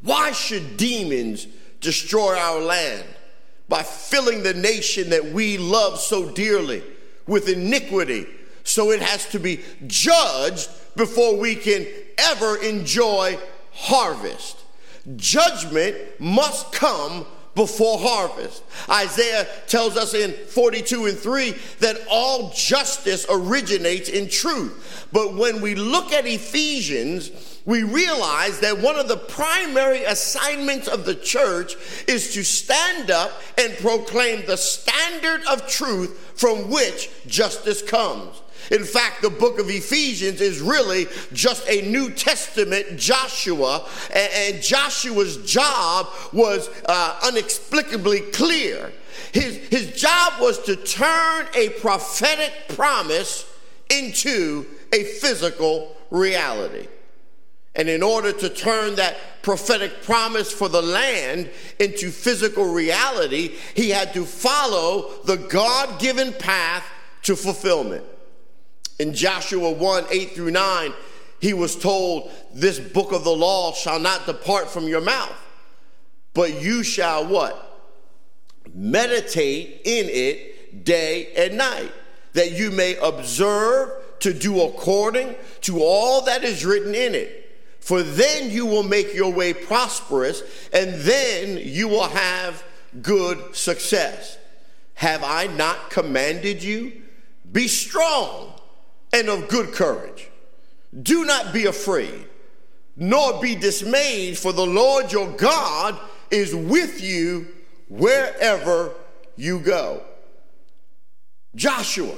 Why 0.00 0.32
should 0.32 0.78
demons 0.78 1.46
destroy 1.80 2.38
our 2.38 2.60
land 2.60 3.04
by 3.68 3.82
filling 3.82 4.42
the 4.42 4.54
nation 4.54 5.10
that 5.10 5.26
we 5.26 5.58
love 5.58 6.00
so 6.00 6.30
dearly 6.30 6.82
with 7.26 7.50
iniquity? 7.50 8.26
So 8.64 8.92
it 8.92 9.02
has 9.02 9.28
to 9.30 9.38
be 9.38 9.60
judged 9.86 10.70
before 10.96 11.36
we 11.36 11.54
can 11.54 11.86
ever 12.18 12.56
enjoy 12.56 13.38
harvest. 13.72 14.58
Judgment 15.16 15.96
must 16.20 16.72
come 16.72 17.26
before 17.54 17.98
harvest. 17.98 18.62
Isaiah 18.88 19.46
tells 19.66 19.96
us 19.96 20.14
in 20.14 20.32
42 20.32 21.06
and 21.06 21.18
3 21.18 21.54
that 21.80 21.98
all 22.10 22.50
justice 22.50 23.26
originates 23.28 24.08
in 24.08 24.28
truth. 24.28 25.08
But 25.12 25.34
when 25.34 25.60
we 25.60 25.74
look 25.74 26.12
at 26.12 26.26
Ephesians, 26.26 27.30
we 27.64 27.82
realize 27.82 28.60
that 28.60 28.78
one 28.78 28.96
of 28.96 29.08
the 29.08 29.16
primary 29.16 30.04
assignments 30.04 30.88
of 30.88 31.04
the 31.04 31.14
church 31.14 31.76
is 32.08 32.32
to 32.34 32.42
stand 32.42 33.10
up 33.10 33.32
and 33.58 33.76
proclaim 33.76 34.44
the 34.46 34.56
standard 34.56 35.42
of 35.46 35.68
truth 35.68 36.32
from 36.34 36.70
which 36.70 37.10
justice 37.26 37.82
comes. 37.82 38.41
In 38.70 38.84
fact, 38.84 39.22
the 39.22 39.30
book 39.30 39.58
of 39.58 39.68
Ephesians 39.68 40.40
is 40.40 40.60
really 40.60 41.06
just 41.32 41.68
a 41.68 41.82
New 41.90 42.10
Testament 42.10 42.96
Joshua, 42.96 43.88
and, 44.14 44.62
Joshua's 44.62 45.38
job 45.38 46.08
was 46.32 46.68
uh, 46.86 47.28
inexplicably 47.28 48.20
clear. 48.20 48.92
His, 49.32 49.56
his 49.68 50.00
job 50.00 50.34
was 50.40 50.58
to 50.64 50.76
turn 50.76 51.46
a 51.54 51.70
prophetic 51.80 52.52
promise 52.68 53.46
into 53.90 54.66
a 54.92 55.04
physical 55.04 55.96
reality. 56.10 56.86
And 57.74 57.88
in 57.88 58.02
order 58.02 58.32
to 58.32 58.48
turn 58.50 58.96
that 58.96 59.42
prophetic 59.42 60.02
promise 60.02 60.52
for 60.52 60.68
the 60.68 60.82
land 60.82 61.50
into 61.78 62.10
physical 62.10 62.72
reality, 62.72 63.56
he 63.74 63.90
had 63.90 64.12
to 64.14 64.24
follow 64.24 65.10
the 65.24 65.36
God 65.36 65.98
given 65.98 66.32
path 66.34 66.84
to 67.22 67.34
fulfillment. 67.34 68.04
In 69.02 69.14
Joshua 69.14 69.72
1 69.72 70.04
8 70.12 70.30
through 70.30 70.52
9, 70.52 70.92
he 71.40 71.54
was 71.54 71.74
told, 71.74 72.30
This 72.54 72.78
book 72.78 73.10
of 73.10 73.24
the 73.24 73.34
law 73.34 73.72
shall 73.72 73.98
not 73.98 74.26
depart 74.26 74.70
from 74.70 74.86
your 74.86 75.00
mouth, 75.00 75.34
but 76.34 76.62
you 76.62 76.84
shall 76.84 77.26
what? 77.26 77.82
Meditate 78.72 79.80
in 79.84 80.06
it 80.08 80.84
day 80.84 81.32
and 81.36 81.58
night, 81.58 81.90
that 82.34 82.52
you 82.52 82.70
may 82.70 82.94
observe 83.02 83.90
to 84.20 84.32
do 84.32 84.62
according 84.62 85.34
to 85.62 85.82
all 85.82 86.20
that 86.22 86.44
is 86.44 86.64
written 86.64 86.94
in 86.94 87.16
it. 87.16 87.50
For 87.80 88.04
then 88.04 88.52
you 88.52 88.66
will 88.66 88.84
make 88.84 89.12
your 89.14 89.32
way 89.32 89.52
prosperous, 89.52 90.44
and 90.72 90.94
then 91.00 91.58
you 91.60 91.88
will 91.88 92.06
have 92.06 92.62
good 93.02 93.56
success. 93.56 94.38
Have 94.94 95.24
I 95.24 95.48
not 95.48 95.90
commanded 95.90 96.62
you? 96.62 97.02
Be 97.50 97.66
strong 97.66 98.60
and 99.12 99.28
of 99.28 99.48
good 99.48 99.72
courage. 99.72 100.28
Do 101.02 101.24
not 101.24 101.52
be 101.52 101.66
afraid, 101.66 102.26
nor 102.96 103.40
be 103.40 103.54
dismayed, 103.54 104.38
for 104.38 104.52
the 104.52 104.66
Lord 104.66 105.12
your 105.12 105.30
God 105.32 105.98
is 106.30 106.54
with 106.54 107.02
you 107.02 107.48
wherever 107.88 108.94
you 109.36 109.60
go. 109.60 110.02
Joshua, 111.54 112.14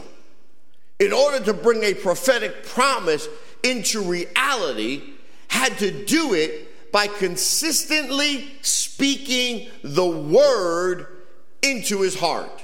in 1.01 1.13
order 1.13 1.45
to 1.45 1.53
bring 1.53 1.83
a 1.83 1.95
prophetic 1.95 2.65
promise 2.65 3.29
into 3.63 4.03
reality, 4.03 5.03
had 5.49 5.77
to 5.79 6.05
do 6.05 6.35
it 6.35 6.93
by 6.93 7.09
consistently 7.09 8.53
speaking 8.63 9.69
the 9.83 10.07
word 10.07 11.07
into 11.63 12.03
his 12.03 12.19
heart. 12.19 12.63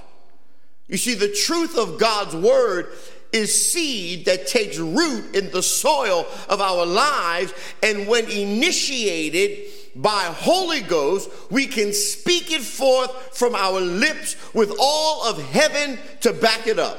You 0.87 0.97
see, 0.97 1.15
the 1.15 1.33
truth 1.33 1.77
of 1.77 1.99
God's 1.99 2.35
word 2.35 2.93
is 3.33 3.73
seed 3.73 4.25
that 4.27 4.47
takes 4.47 4.79
root 4.79 5.35
in 5.35 5.51
the 5.51 5.63
soil 5.63 6.27
of 6.49 6.61
our 6.61 6.85
lives, 6.85 7.53
and 7.83 8.07
when 8.07 8.29
initiated, 8.29 9.67
by 9.97 10.23
Holy 10.23 10.81
Ghost, 10.81 11.31
we 11.51 11.67
can 11.67 11.93
speak 11.93 12.53
it 12.53 12.61
forth 12.61 13.37
from 13.37 13.55
our 13.55 13.81
lips 13.81 14.37
with 14.55 14.73
all 14.79 15.25
of 15.25 15.43
heaven 15.51 15.99
to 16.21 16.33
back 16.33 16.67
it 16.67 16.79
up. 16.79 16.99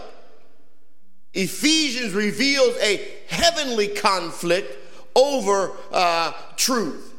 Ephesians 1.34 2.14
reveals 2.14 2.76
a 2.82 3.02
heavenly 3.28 3.88
conflict 3.88 4.78
over 5.16 5.72
uh, 5.92 6.34
truth. 6.58 7.11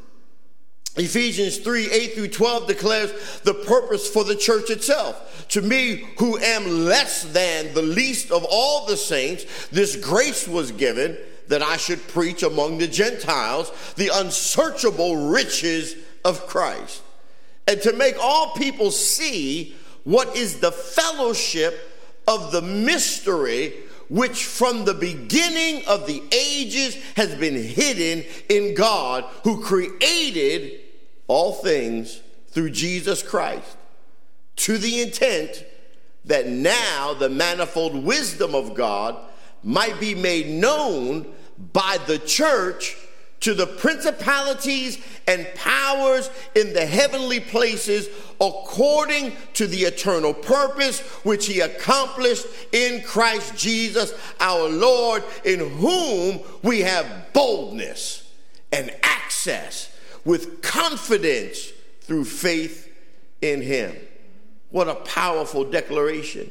Ephesians 0.96 1.56
3 1.58 1.90
8 1.90 2.14
through 2.14 2.28
12 2.28 2.66
declares 2.66 3.40
the 3.44 3.54
purpose 3.54 4.08
for 4.08 4.24
the 4.24 4.36
church 4.36 4.68
itself. 4.68 5.46
To 5.48 5.62
me, 5.62 6.04
who 6.18 6.38
am 6.38 6.84
less 6.84 7.22
than 7.24 7.72
the 7.72 7.82
least 7.82 8.30
of 8.30 8.44
all 8.48 8.84
the 8.86 8.96
saints, 8.96 9.68
this 9.68 9.96
grace 9.96 10.46
was 10.46 10.70
given 10.70 11.16
that 11.48 11.62
I 11.62 11.76
should 11.78 12.06
preach 12.08 12.42
among 12.42 12.78
the 12.78 12.86
Gentiles 12.86 13.72
the 13.96 14.10
unsearchable 14.12 15.28
riches 15.28 15.96
of 16.24 16.46
Christ, 16.46 17.02
and 17.66 17.80
to 17.82 17.92
make 17.94 18.16
all 18.20 18.52
people 18.52 18.90
see 18.90 19.74
what 20.04 20.36
is 20.36 20.60
the 20.60 20.72
fellowship 20.72 21.88
of 22.28 22.52
the 22.52 22.62
mystery 22.62 23.72
which 24.08 24.44
from 24.44 24.84
the 24.84 24.92
beginning 24.92 25.82
of 25.86 26.06
the 26.06 26.22
ages 26.32 26.96
has 27.16 27.34
been 27.34 27.56
hidden 27.56 28.22
in 28.50 28.74
God, 28.74 29.24
who 29.42 29.62
created 29.62 30.81
all 31.32 31.52
things 31.54 32.20
through 32.48 32.68
Jesus 32.70 33.22
Christ, 33.22 33.76
to 34.56 34.76
the 34.76 35.00
intent 35.00 35.64
that 36.26 36.46
now 36.46 37.14
the 37.14 37.30
manifold 37.30 38.04
wisdom 38.04 38.54
of 38.54 38.74
God 38.74 39.16
might 39.64 39.98
be 39.98 40.14
made 40.14 40.46
known 40.48 41.32
by 41.72 41.98
the 42.06 42.18
church 42.18 42.96
to 43.40 43.54
the 43.54 43.66
principalities 43.66 45.02
and 45.26 45.48
powers 45.54 46.30
in 46.54 46.74
the 46.74 46.84
heavenly 46.84 47.40
places 47.40 48.08
according 48.40 49.32
to 49.54 49.66
the 49.66 49.80
eternal 49.84 50.34
purpose 50.34 51.00
which 51.24 51.46
he 51.46 51.60
accomplished 51.60 52.46
in 52.72 53.02
Christ 53.02 53.56
Jesus 53.56 54.12
our 54.38 54.68
Lord, 54.68 55.24
in 55.44 55.60
whom 55.78 56.40
we 56.62 56.80
have 56.80 57.32
boldness 57.32 58.30
and 58.70 58.94
access 59.02 59.91
with 60.24 60.62
confidence 60.62 61.70
through 62.02 62.24
faith 62.24 62.88
in 63.40 63.62
him. 63.62 63.94
What 64.70 64.88
a 64.88 64.94
powerful 64.94 65.64
declaration. 65.64 66.50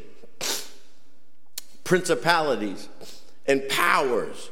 Principalities 1.84 2.88
and 3.48 3.68
powers 3.70 4.50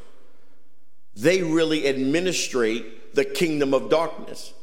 they 1.19 1.43
really 1.43 1.85
administrate 1.85 3.13
the 3.13 3.25
kingdom 3.25 3.73
of 3.73 3.89
darkness. 3.89 4.53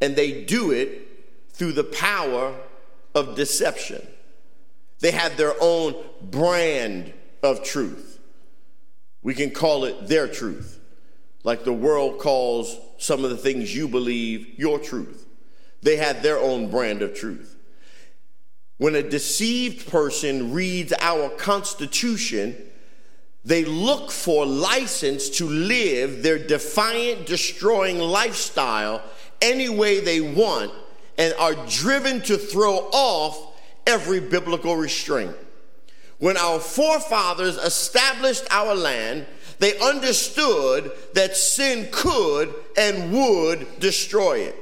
And 0.00 0.16
they 0.16 0.44
do 0.44 0.72
it 0.72 1.08
through 1.52 1.72
the 1.72 1.84
power 1.84 2.56
of 3.14 3.36
deception. 3.36 4.04
They 4.98 5.12
have 5.12 5.36
their 5.36 5.54
own 5.60 5.94
brand 6.20 7.12
of 7.42 7.62
truth. 7.62 8.18
We 9.22 9.34
can 9.34 9.50
call 9.50 9.84
it 9.84 10.08
their 10.08 10.26
truth, 10.26 10.80
like 11.44 11.64
the 11.64 11.72
world 11.72 12.18
calls 12.18 12.78
some 12.98 13.24
of 13.24 13.30
the 13.30 13.36
things 13.36 13.74
you 13.74 13.88
believe 13.88 14.58
your 14.58 14.78
truth. 14.78 15.26
They 15.82 15.96
have 15.96 16.22
their 16.22 16.38
own 16.38 16.70
brand 16.70 17.02
of 17.02 17.14
truth. 17.14 17.56
When 18.78 18.94
a 18.94 19.02
deceived 19.02 19.90
person 19.90 20.52
reads 20.52 20.92
our 21.00 21.28
Constitution, 21.30 22.56
they 23.44 23.64
look 23.64 24.10
for 24.10 24.46
license 24.46 25.28
to 25.30 25.46
live 25.46 26.22
their 26.22 26.38
defiant, 26.38 27.26
destroying 27.26 27.98
lifestyle 27.98 29.02
any 29.40 29.68
way 29.68 30.00
they 30.00 30.20
want 30.20 30.72
and 31.18 31.34
are 31.34 31.54
driven 31.66 32.20
to 32.22 32.38
throw 32.38 32.88
off 32.92 33.56
every 33.86 34.20
biblical 34.20 34.76
restraint. 34.76 35.36
When 36.22 36.36
our 36.36 36.60
forefathers 36.60 37.56
established 37.56 38.46
our 38.48 38.76
land, 38.76 39.26
they 39.58 39.76
understood 39.80 40.92
that 41.14 41.36
sin 41.36 41.88
could 41.90 42.54
and 42.78 43.12
would 43.12 43.80
destroy 43.80 44.38
it. 44.38 44.56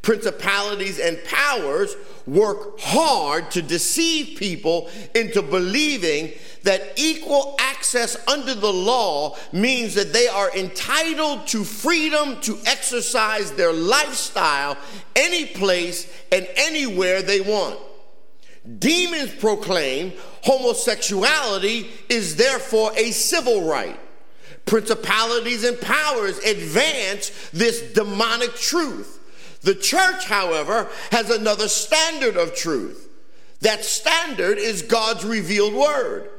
Principalities 0.00 0.98
and 0.98 1.22
powers 1.24 1.94
work 2.26 2.80
hard 2.80 3.50
to 3.50 3.60
deceive 3.60 4.38
people 4.38 4.90
into 5.14 5.42
believing 5.42 6.32
that 6.62 6.94
equal 6.96 7.56
access 7.58 8.16
under 8.26 8.54
the 8.54 8.72
law 8.72 9.36
means 9.52 9.94
that 9.96 10.14
they 10.14 10.28
are 10.28 10.50
entitled 10.56 11.46
to 11.48 11.62
freedom 11.62 12.40
to 12.40 12.58
exercise 12.64 13.52
their 13.52 13.74
lifestyle 13.74 14.78
any 15.14 15.44
place 15.44 16.10
and 16.32 16.48
anywhere 16.56 17.20
they 17.20 17.42
want. 17.42 17.78
Demons 18.78 19.34
proclaim 19.34 20.12
homosexuality 20.42 21.88
is 22.08 22.36
therefore 22.36 22.92
a 22.96 23.10
civil 23.10 23.64
right. 23.64 23.98
Principalities 24.64 25.64
and 25.64 25.78
powers 25.80 26.38
advance 26.38 27.50
this 27.52 27.92
demonic 27.92 28.54
truth. 28.54 29.20
The 29.60 29.74
church, 29.74 30.24
however, 30.26 30.88
has 31.10 31.30
another 31.30 31.68
standard 31.68 32.36
of 32.36 32.54
truth. 32.54 33.08
That 33.60 33.84
standard 33.84 34.58
is 34.58 34.82
God's 34.82 35.24
revealed 35.24 35.74
word. 35.74 36.30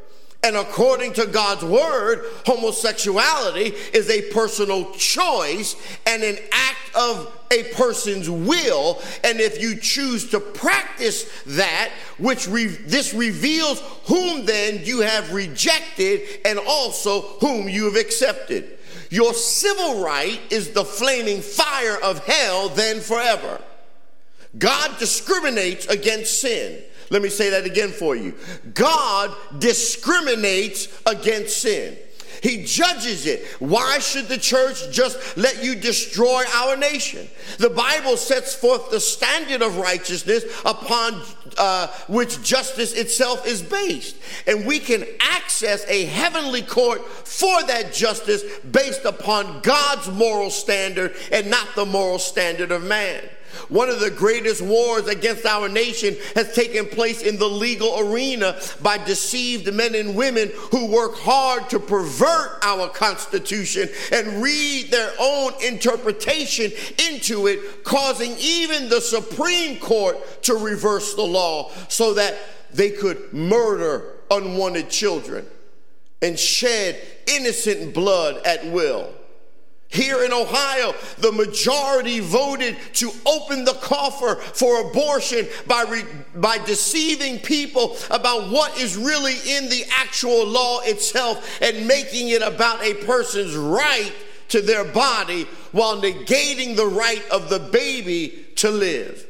And 0.43 0.55
according 0.55 1.13
to 1.13 1.25
God's 1.25 1.63
word, 1.63 2.23
homosexuality 2.45 3.73
is 3.93 4.11
a 4.11 4.31
personal 4.31 4.91
choice 4.93 5.75
and 6.05 6.21
an 6.21 6.37
act 6.51 6.84
of 6.95 7.31
a 7.51 7.63
person's 7.73 8.29
will. 8.29 9.01
And 9.23 9.39
if 9.39 9.61
you 9.61 9.77
choose 9.77 10.29
to 10.31 10.39
practice 10.39 11.29
that, 11.45 11.91
which 12.17 12.47
re- 12.47 12.65
this 12.65 13.13
reveals 13.13 13.81
whom 14.05 14.45
then 14.45 14.81
you 14.83 15.01
have 15.01 15.33
rejected 15.33 16.21
and 16.45 16.59
also 16.59 17.21
whom 17.39 17.69
you 17.69 17.85
have 17.85 17.95
accepted. 17.95 18.77
Your 19.09 19.33
civil 19.33 20.03
right 20.03 20.41
is 20.49 20.71
the 20.71 20.83
flaming 20.83 21.41
fire 21.41 21.97
of 22.01 22.25
hell 22.25 22.69
then 22.69 22.99
forever. 22.99 23.61
God 24.57 24.97
discriminates 24.99 25.85
against 25.87 26.41
sin. 26.41 26.81
Let 27.09 27.21
me 27.21 27.29
say 27.29 27.49
that 27.51 27.65
again 27.65 27.89
for 27.91 28.15
you. 28.15 28.33
God 28.73 29.35
discriminates 29.59 30.87
against 31.05 31.61
sin. 31.61 31.97
He 32.45 32.63
judges 32.63 33.25
it. 33.25 33.43
Why 33.57 33.97
should 33.97 34.27
the 34.27 34.37
church 34.37 34.91
just 34.91 35.35
let 35.35 35.63
you 35.63 35.73
destroy 35.73 36.43
our 36.53 36.77
nation? 36.77 37.27
The 37.57 37.71
Bible 37.71 38.17
sets 38.17 38.53
forth 38.53 38.91
the 38.91 38.99
standard 38.99 39.63
of 39.63 39.77
righteousness 39.77 40.43
upon 40.63 41.23
uh, 41.57 41.87
which 42.07 42.43
justice 42.43 42.93
itself 42.93 43.47
is 43.47 43.63
based. 43.63 44.15
And 44.45 44.67
we 44.67 44.77
can 44.77 45.07
access 45.19 45.83
a 45.87 46.05
heavenly 46.05 46.61
court 46.61 47.03
for 47.07 47.63
that 47.63 47.91
justice 47.91 48.43
based 48.59 49.05
upon 49.05 49.61
God's 49.61 50.07
moral 50.11 50.51
standard 50.51 51.15
and 51.31 51.49
not 51.49 51.69
the 51.73 51.87
moral 51.87 52.19
standard 52.19 52.71
of 52.71 52.83
man. 52.83 53.23
One 53.69 53.89
of 53.89 53.99
the 53.99 54.11
greatest 54.11 54.61
wars 54.61 55.07
against 55.07 55.45
our 55.45 55.69
nation 55.69 56.15
has 56.35 56.53
taken 56.53 56.85
place 56.85 57.21
in 57.21 57.37
the 57.37 57.47
legal 57.47 57.99
arena 57.99 58.59
by 58.81 58.97
deceived 58.97 59.71
men 59.73 59.95
and 59.95 60.15
women 60.15 60.51
who 60.71 60.87
work 60.87 61.15
hard 61.15 61.69
to 61.69 61.79
pervert 61.79 62.59
our 62.63 62.89
Constitution 62.89 63.89
and 64.11 64.41
read 64.41 64.91
their 64.91 65.11
own 65.19 65.53
interpretation 65.63 66.71
into 67.09 67.47
it, 67.47 67.83
causing 67.83 68.35
even 68.39 68.89
the 68.89 69.01
Supreme 69.01 69.79
Court 69.79 70.43
to 70.43 70.55
reverse 70.55 71.15
the 71.15 71.23
law 71.23 71.71
so 71.89 72.13
that 72.13 72.37
they 72.73 72.89
could 72.91 73.33
murder 73.33 74.13
unwanted 74.31 74.89
children 74.89 75.45
and 76.21 76.37
shed 76.37 76.99
innocent 77.27 77.93
blood 77.93 78.41
at 78.45 78.65
will. 78.65 79.13
Here 79.87 80.23
in 80.23 80.33
Ohio, 80.33 80.93
the 81.19 81.31
majority 81.31 82.19
voted 82.19 82.75
to 82.95 83.11
open 83.25 83.65
the 83.65 83.73
coffer 83.73 84.35
for 84.35 84.89
abortion 84.89 85.47
by, 85.67 85.83
re- 85.83 86.03
by 86.35 86.57
deceiving 86.57 87.39
people 87.39 87.95
about 88.09 88.49
what 88.49 88.77
is 88.79 88.97
really 88.97 89.35
in 89.47 89.69
the 89.69 89.83
actual 89.91 90.45
law 90.45 90.81
itself 90.81 91.61
and 91.61 91.87
making 91.87 92.29
it 92.29 92.41
about 92.41 92.83
a 92.83 92.95
person's 93.05 93.55
right 93.55 94.11
to 94.49 94.61
their 94.61 94.83
body 94.83 95.43
while 95.71 96.01
negating 96.01 96.75
the 96.75 96.85
right 96.85 97.23
of 97.29 97.49
the 97.49 97.59
baby 97.59 98.45
to 98.55 98.71
live. 98.71 99.25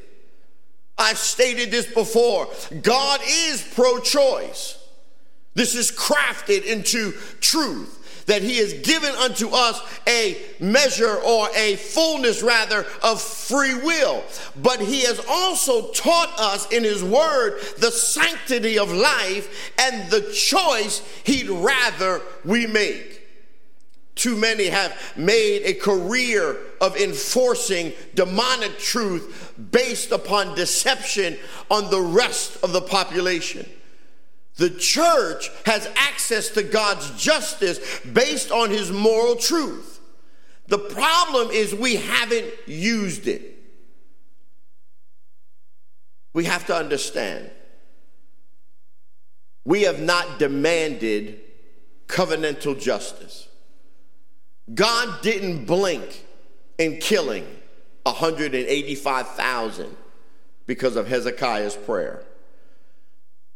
I've 0.97 1.17
stated 1.17 1.71
this 1.71 1.93
before 1.93 2.47
God 2.81 3.19
is 3.23 3.61
pro 3.75 3.99
choice. 3.99 4.81
This 5.53 5.75
is 5.75 5.91
crafted 5.91 6.65
into 6.65 7.11
truth 7.39 7.94
that 8.25 8.41
he 8.41 8.57
has 8.57 8.73
given 8.73 9.11
unto 9.15 9.49
us 9.49 9.81
a 10.07 10.37
measure 10.59 11.15
or 11.15 11.47
a 11.55 11.75
fullness 11.75 12.41
rather 12.41 12.85
of 13.03 13.21
free 13.21 13.75
will. 13.75 14.23
But 14.55 14.81
he 14.81 15.01
has 15.01 15.23
also 15.29 15.91
taught 15.91 16.33
us 16.39 16.71
in 16.71 16.83
his 16.83 17.03
word 17.03 17.59
the 17.77 17.91
sanctity 17.91 18.79
of 18.79 18.91
life 18.91 19.73
and 19.79 20.09
the 20.09 20.31
choice 20.33 21.01
he'd 21.23 21.49
rather 21.49 22.21
we 22.43 22.67
make. 22.67 23.21
Too 24.15 24.37
many 24.37 24.67
have 24.67 24.97
made 25.17 25.63
a 25.63 25.73
career 25.73 26.57
of 26.79 26.95
enforcing 26.95 27.91
demonic 28.15 28.79
truth 28.79 29.53
based 29.71 30.11
upon 30.11 30.55
deception 30.55 31.37
on 31.69 31.91
the 31.91 32.01
rest 32.01 32.57
of 32.63 32.71
the 32.71 32.81
population. 32.81 33.69
The 34.57 34.69
church 34.69 35.51
has 35.65 35.89
access 35.95 36.49
to 36.49 36.63
God's 36.63 37.11
justice 37.21 37.99
based 38.01 38.51
on 38.51 38.69
his 38.69 38.91
moral 38.91 39.35
truth. 39.35 39.99
The 40.67 40.79
problem 40.79 41.51
is 41.51 41.75
we 41.75 41.97
haven't 41.97 42.53
used 42.65 43.27
it. 43.27 43.51
We 46.33 46.45
have 46.45 46.65
to 46.67 46.75
understand. 46.75 47.51
We 49.65 49.83
have 49.83 50.01
not 50.01 50.39
demanded 50.39 51.41
covenantal 52.07 52.79
justice. 52.79 53.47
God 54.73 55.21
didn't 55.21 55.65
blink 55.65 56.25
in 56.77 56.97
killing 56.97 57.45
185,000 58.03 59.97
because 60.65 60.95
of 60.95 61.07
Hezekiah's 61.07 61.75
prayer. 61.75 62.23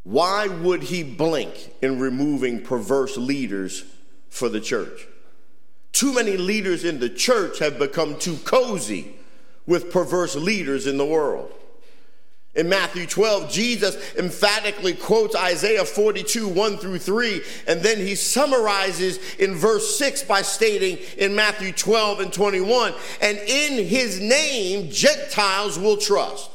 Why 0.09 0.47
would 0.47 0.81
he 0.81 1.03
blink 1.03 1.71
in 1.83 1.99
removing 1.99 2.63
perverse 2.63 3.15
leaders 3.15 3.85
for 4.31 4.49
the 4.49 4.59
church? 4.59 5.07
Too 5.91 6.11
many 6.11 6.35
leaders 6.35 6.83
in 6.83 6.99
the 6.99 7.11
church 7.11 7.59
have 7.59 7.77
become 7.77 8.17
too 8.17 8.37
cozy 8.37 9.13
with 9.67 9.91
perverse 9.91 10.35
leaders 10.35 10.87
in 10.87 10.97
the 10.97 11.05
world. 11.05 11.51
In 12.55 12.67
Matthew 12.67 13.05
12, 13.05 13.51
Jesus 13.51 14.15
emphatically 14.15 14.95
quotes 14.95 15.35
Isaiah 15.35 15.85
42, 15.85 16.47
1 16.47 16.77
through 16.77 16.97
3, 16.97 17.43
and 17.67 17.83
then 17.83 17.99
he 17.99 18.15
summarizes 18.15 19.19
in 19.35 19.53
verse 19.53 19.95
6 19.99 20.23
by 20.23 20.41
stating 20.41 20.97
in 21.19 21.35
Matthew 21.35 21.71
12 21.71 22.21
and 22.21 22.33
21, 22.33 22.95
and 23.21 23.37
in 23.37 23.85
his 23.85 24.19
name 24.19 24.89
Gentiles 24.89 25.77
will 25.77 25.97
trust. 25.97 26.49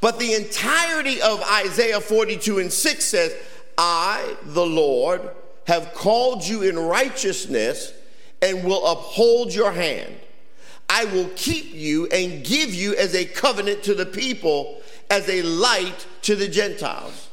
But 0.00 0.18
the 0.18 0.34
entirety 0.34 1.20
of 1.20 1.42
Isaiah 1.42 2.00
42 2.00 2.58
and 2.58 2.72
6 2.72 3.04
says, 3.04 3.34
I, 3.76 4.36
the 4.42 4.66
Lord, 4.66 5.30
have 5.66 5.94
called 5.94 6.46
you 6.46 6.62
in 6.62 6.78
righteousness 6.78 7.92
and 8.42 8.64
will 8.64 8.86
uphold 8.86 9.54
your 9.54 9.72
hand. 9.72 10.14
I 10.88 11.04
will 11.04 11.28
keep 11.36 11.74
you 11.74 12.06
and 12.06 12.44
give 12.44 12.74
you 12.74 12.94
as 12.96 13.14
a 13.14 13.24
covenant 13.24 13.82
to 13.84 13.94
the 13.94 14.06
people, 14.06 14.80
as 15.10 15.28
a 15.28 15.42
light 15.42 16.06
to 16.22 16.34
the 16.34 16.48
Gentiles. 16.48 17.28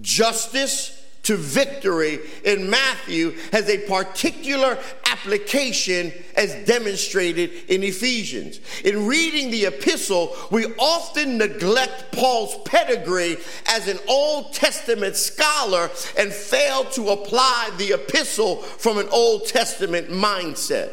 Justice 0.00 0.97
to 1.28 1.36
victory 1.36 2.20
in 2.42 2.70
Matthew 2.70 3.36
has 3.52 3.68
a 3.68 3.86
particular 3.86 4.78
application 5.12 6.10
as 6.38 6.54
demonstrated 6.64 7.50
in 7.68 7.82
Ephesians. 7.82 8.60
In 8.82 9.06
reading 9.06 9.50
the 9.50 9.66
epistle, 9.66 10.34
we 10.50 10.64
often 10.78 11.36
neglect 11.36 12.12
Paul's 12.12 12.56
pedigree 12.64 13.36
as 13.66 13.88
an 13.88 13.98
Old 14.08 14.54
Testament 14.54 15.16
scholar 15.16 15.90
and 16.18 16.32
fail 16.32 16.84
to 16.92 17.10
apply 17.10 17.72
the 17.76 17.92
epistle 17.92 18.56
from 18.62 18.96
an 18.96 19.08
Old 19.10 19.48
Testament 19.48 20.08
mindset. 20.08 20.92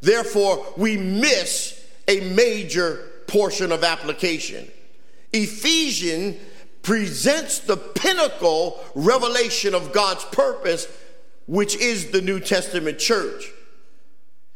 Therefore, 0.00 0.64
we 0.78 0.96
miss 0.96 1.86
a 2.08 2.20
major 2.30 3.10
portion 3.26 3.72
of 3.72 3.84
application. 3.84 4.70
Ephesians 5.34 6.36
presents 6.86 7.58
the 7.58 7.76
pinnacle 7.76 8.78
revelation 8.94 9.74
of 9.74 9.92
God's 9.92 10.24
purpose, 10.26 10.86
which 11.46 11.74
is 11.74 12.12
the 12.12 12.22
New 12.22 12.38
Testament 12.38 13.00
church. 13.00 13.50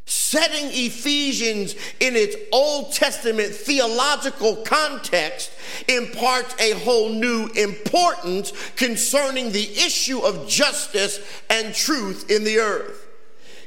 Setting 0.06 0.70
Ephesians 0.70 1.74
in 1.98 2.14
its 2.14 2.36
Old 2.52 2.92
Testament 2.92 3.52
theological 3.52 4.56
context 4.58 5.50
imparts 5.88 6.54
a 6.60 6.78
whole 6.78 7.08
new 7.08 7.48
importance 7.48 8.52
concerning 8.76 9.50
the 9.50 9.68
issue 9.72 10.20
of 10.20 10.46
justice 10.48 11.18
and 11.50 11.74
truth 11.74 12.30
in 12.30 12.44
the 12.44 12.58
earth. 12.58 13.08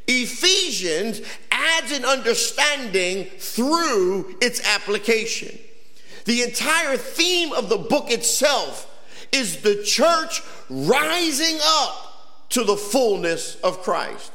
Ephesians 0.08 1.20
adds 1.52 1.92
an 1.92 2.06
understanding 2.06 3.26
through 3.40 4.38
its 4.40 4.66
application. 4.66 5.60
The 6.26 6.44
entire 6.44 6.98
theme 6.98 7.54
of 7.54 7.70
the 7.70 7.78
book 7.78 8.12
itself 8.12 8.90
is 9.32 9.58
the 9.62 9.84
church 9.84 10.42
rising 10.70 11.60
up 11.64 12.48
to 12.50 12.64
the 12.64 12.78
fullness 12.78 13.56
of 13.62 13.82
Christ. 13.82 14.32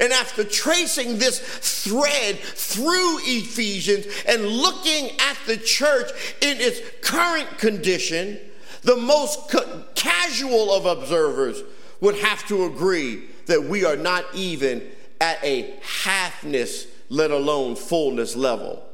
And 0.00 0.12
after 0.12 0.44
tracing 0.44 1.18
this 1.18 1.40
thread 1.40 2.38
through 2.38 3.18
Ephesians 3.22 4.06
and 4.26 4.46
looking 4.46 5.10
at 5.18 5.36
the 5.46 5.56
church 5.56 6.10
in 6.40 6.58
its 6.60 6.80
current 7.00 7.58
condition, 7.58 8.38
the 8.82 8.96
most 8.96 9.48
ca- 9.48 9.82
casual 9.94 10.72
of 10.72 10.86
observers 10.86 11.62
would 12.00 12.16
have 12.16 12.46
to 12.46 12.64
agree 12.64 13.24
that 13.46 13.64
we 13.64 13.84
are 13.84 13.96
not 13.96 14.24
even 14.34 14.82
at 15.20 15.42
a 15.42 15.74
halfness, 16.04 16.86
let 17.08 17.30
alone 17.30 17.74
fullness 17.74 18.36
level. 18.36 18.87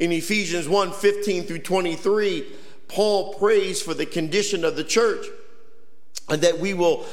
In 0.00 0.12
Ephesians 0.12 0.66
1 0.66 0.92
15 0.92 1.44
through 1.44 1.58
23, 1.58 2.46
Paul 2.88 3.34
prays 3.34 3.82
for 3.82 3.94
the 3.94 4.06
condition 4.06 4.64
of 4.64 4.74
the 4.74 4.82
church 4.82 5.26
and 6.30 6.40
that 6.42 6.58
we 6.58 6.72
will 6.72 7.04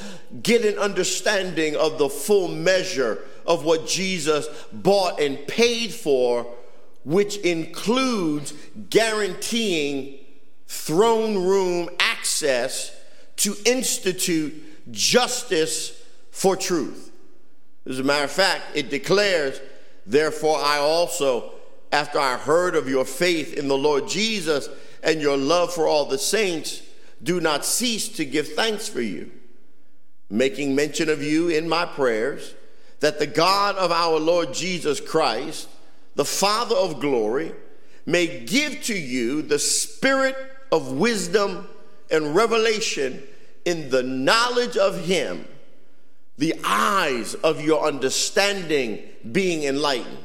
get 0.42 0.64
an 0.64 0.78
understanding 0.78 1.76
of 1.76 1.98
the 1.98 2.08
full 2.08 2.48
measure 2.48 3.22
of 3.46 3.64
what 3.64 3.86
Jesus 3.86 4.48
bought 4.72 5.20
and 5.20 5.46
paid 5.46 5.92
for, 5.92 6.46
which 7.04 7.36
includes 7.38 8.54
guaranteeing 8.88 10.18
throne 10.66 11.44
room 11.44 11.90
access 12.00 12.98
to 13.36 13.54
institute 13.66 14.54
justice 14.90 16.00
for 16.30 16.56
truth. 16.56 17.10
As 17.86 17.98
a 17.98 18.02
matter 18.02 18.24
of 18.24 18.30
fact, 18.30 18.62
it 18.74 18.88
declares, 18.88 19.60
Therefore, 20.06 20.58
I 20.58 20.78
also 20.78 21.52
after 21.92 22.18
I 22.18 22.36
heard 22.36 22.74
of 22.74 22.88
your 22.88 23.04
faith 23.04 23.54
in 23.54 23.68
the 23.68 23.78
Lord 23.78 24.08
Jesus 24.08 24.68
and 25.02 25.20
your 25.20 25.36
love 25.36 25.72
for 25.72 25.86
all 25.86 26.04
the 26.04 26.18
saints, 26.18 26.82
do 27.22 27.40
not 27.40 27.64
cease 27.64 28.08
to 28.10 28.24
give 28.24 28.48
thanks 28.48 28.88
for 28.88 29.00
you. 29.00 29.30
making 30.30 30.74
mention 30.74 31.08
of 31.08 31.22
you 31.22 31.48
in 31.48 31.68
my 31.68 31.86
prayers, 31.86 32.54
that 33.00 33.18
the 33.18 33.26
God 33.26 33.76
of 33.76 33.90
our 33.90 34.18
Lord 34.18 34.52
Jesus 34.52 35.00
Christ, 35.00 35.68
the 36.16 36.24
Father 36.24 36.76
of 36.76 37.00
glory, 37.00 37.52
may 38.04 38.40
give 38.44 38.82
to 38.84 38.94
you 38.94 39.42
the 39.42 39.58
spirit 39.58 40.36
of 40.70 40.92
wisdom 40.92 41.66
and 42.10 42.34
revelation 42.34 43.22
in 43.64 43.90
the 43.90 44.02
knowledge 44.02 44.76
of 44.76 45.04
Him, 45.06 45.46
the 46.36 46.54
eyes 46.64 47.34
of 47.34 47.60
your 47.60 47.86
understanding 47.86 49.00
being 49.32 49.64
enlightened, 49.64 50.24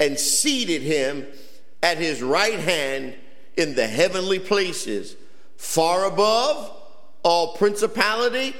and 0.00 0.18
seated 0.18 0.82
him 0.82 1.26
at 1.82 1.98
his 1.98 2.22
right 2.22 2.58
hand 2.58 3.14
in 3.56 3.74
the 3.74 3.86
heavenly 3.86 4.38
places 4.38 5.16
far 5.56 6.06
above 6.06 6.72
all 7.22 7.54
principality 7.54 8.54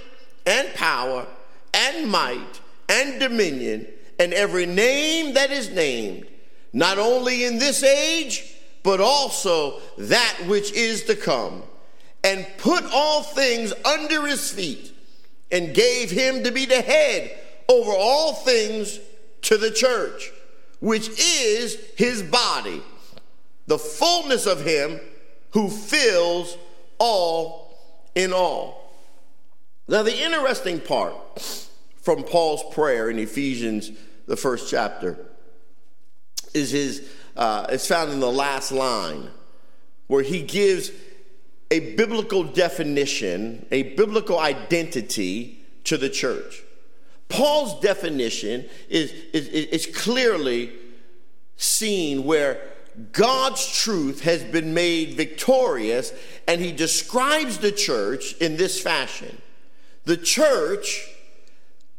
and 0.46 0.72
power 0.74 1.26
and 1.72 2.10
might 2.10 2.60
and 2.88 3.20
dominion 3.20 3.86
and 4.18 4.32
every 4.32 4.66
name 4.66 5.34
that 5.34 5.50
is 5.50 5.70
named, 5.70 6.26
not 6.72 6.98
only 6.98 7.44
in 7.44 7.58
this 7.58 7.82
age, 7.82 8.54
but 8.82 9.00
also 9.00 9.80
that 9.96 10.36
which 10.46 10.72
is 10.72 11.04
to 11.04 11.14
come, 11.14 11.62
and 12.24 12.46
put 12.58 12.84
all 12.92 13.22
things 13.22 13.72
under 13.84 14.26
his 14.26 14.50
feet, 14.50 14.92
and 15.52 15.74
gave 15.74 16.10
him 16.10 16.42
to 16.42 16.50
be 16.50 16.66
the 16.66 16.80
head 16.80 17.38
over 17.68 17.92
all 17.92 18.34
things 18.34 18.98
to 19.42 19.56
the 19.56 19.70
church, 19.70 20.32
which 20.80 21.08
is 21.18 21.78
his 21.96 22.22
body, 22.22 22.82
the 23.66 23.78
fullness 23.78 24.46
of 24.46 24.64
him 24.64 25.00
who 25.50 25.68
fills 25.68 26.56
all 26.98 27.76
in 28.14 28.32
all. 28.32 28.92
Now, 29.88 30.02
the 30.02 30.16
interesting 30.16 30.80
part 30.80 31.14
from 32.02 32.22
Paul's 32.22 32.62
prayer 32.74 33.10
in 33.10 33.18
Ephesians, 33.18 33.90
the 34.26 34.36
first 34.36 34.70
chapter, 34.70 35.18
is 36.54 36.70
his, 36.70 37.08
uh, 37.36 37.66
it's 37.70 37.86
found 37.86 38.12
in 38.12 38.20
the 38.20 38.30
last 38.30 38.72
line 38.72 39.30
where 40.06 40.22
he 40.22 40.42
gives 40.42 40.90
a 41.70 41.94
biblical 41.94 42.44
definition, 42.44 43.66
a 43.70 43.94
biblical 43.94 44.38
identity 44.38 45.64
to 45.84 45.96
the 45.96 46.08
church. 46.08 46.62
Paul's 47.28 47.80
definition 47.80 48.66
is, 48.88 49.12
is, 49.32 49.48
is 49.48 49.86
clearly 49.86 50.72
seen 51.56 52.24
where 52.24 52.60
God's 53.12 53.66
truth 53.66 54.22
has 54.22 54.42
been 54.42 54.74
made 54.74 55.14
victorious, 55.14 56.12
and 56.46 56.60
he 56.60 56.72
describes 56.72 57.58
the 57.58 57.70
church 57.70 58.34
in 58.38 58.56
this 58.56 58.80
fashion 58.80 59.40
The 60.04 60.16
church 60.16 61.06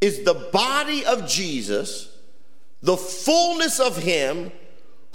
is 0.01 0.23
the 0.23 0.49
body 0.51 1.05
of 1.05 1.27
Jesus, 1.27 2.09
the 2.81 2.97
fullness 2.97 3.79
of 3.79 3.97
him 3.97 4.51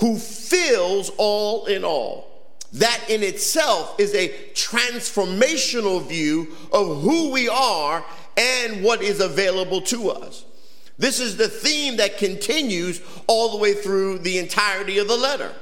who 0.00 0.18
fills 0.18 1.10
all 1.16 1.66
in 1.66 1.84
all. 1.84 2.30
That 2.74 3.00
in 3.08 3.22
itself 3.22 3.94
is 4.00 4.14
a 4.14 4.30
transformational 4.52 6.06
view 6.06 6.54
of 6.72 7.02
who 7.02 7.30
we 7.30 7.48
are 7.48 8.04
and 8.36 8.82
what 8.82 9.02
is 9.02 9.20
available 9.20 9.80
to 9.82 10.10
us. 10.10 10.44
This 10.98 11.20
is 11.20 11.36
the 11.36 11.48
theme 11.48 11.96
that 11.96 12.18
continues 12.18 13.00
all 13.26 13.50
the 13.50 13.58
way 13.58 13.74
through 13.74 14.18
the 14.18 14.38
entirety 14.38 14.98
of 14.98 15.08
the 15.08 15.16
letter. 15.16 15.52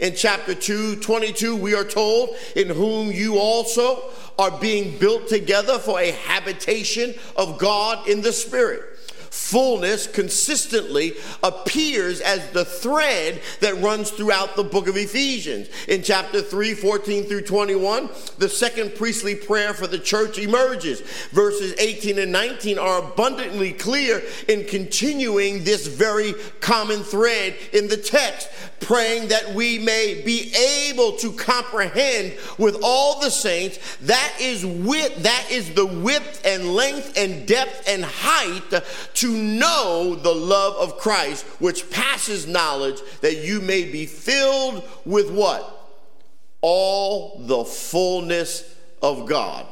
In 0.00 0.14
chapter 0.14 0.54
2, 0.54 0.96
22, 0.96 1.56
we 1.56 1.74
are 1.74 1.84
told, 1.84 2.30
in 2.56 2.68
whom 2.68 3.10
you 3.12 3.38
also 3.38 4.10
are 4.38 4.50
being 4.50 4.98
built 4.98 5.28
together 5.28 5.78
for 5.78 6.00
a 6.00 6.10
habitation 6.10 7.14
of 7.36 7.58
God 7.58 8.08
in 8.08 8.20
the 8.20 8.32
Spirit 8.32 8.91
fullness 9.32 10.06
consistently 10.06 11.14
appears 11.42 12.20
as 12.20 12.46
the 12.50 12.66
thread 12.66 13.40
that 13.60 13.80
runs 13.80 14.10
throughout 14.10 14.56
the 14.56 14.62
book 14.62 14.88
of 14.88 14.96
Ephesians. 14.98 15.68
In 15.88 16.02
chapter 16.02 16.42
3, 16.42 16.74
14 16.74 17.24
through 17.24 17.40
21, 17.40 18.10
the 18.36 18.48
second 18.48 18.94
priestly 18.94 19.34
prayer 19.34 19.72
for 19.72 19.86
the 19.86 19.98
church 19.98 20.38
emerges. 20.38 21.00
Verses 21.30 21.74
18 21.78 22.18
and 22.18 22.30
19 22.30 22.78
are 22.78 22.98
abundantly 22.98 23.72
clear 23.72 24.22
in 24.48 24.66
continuing 24.66 25.64
this 25.64 25.86
very 25.86 26.34
common 26.60 27.02
thread 27.02 27.56
in 27.72 27.88
the 27.88 27.96
text, 27.96 28.50
praying 28.80 29.28
that 29.28 29.54
we 29.54 29.78
may 29.78 30.20
be 30.26 30.52
able 30.90 31.16
to 31.16 31.32
comprehend 31.32 32.34
with 32.58 32.78
all 32.82 33.18
the 33.20 33.30
saints 33.30 33.78
that 34.02 34.34
is 34.38 34.66
width, 34.66 35.22
that 35.22 35.46
is 35.50 35.72
the 35.72 35.86
width 35.86 36.44
and 36.44 36.74
length 36.74 37.16
and 37.16 37.48
depth 37.48 37.88
and 37.88 38.04
height 38.04 38.82
to 39.22 39.30
know 39.30 40.16
the 40.16 40.34
love 40.34 40.74
of 40.74 40.98
Christ, 40.98 41.44
which 41.60 41.88
passes 41.90 42.48
knowledge, 42.48 43.00
that 43.20 43.36
you 43.36 43.60
may 43.60 43.84
be 43.84 44.04
filled 44.04 44.82
with 45.04 45.30
what? 45.30 45.88
All 46.60 47.38
the 47.38 47.64
fullness 47.64 48.64
of 49.00 49.26
God. 49.26 49.64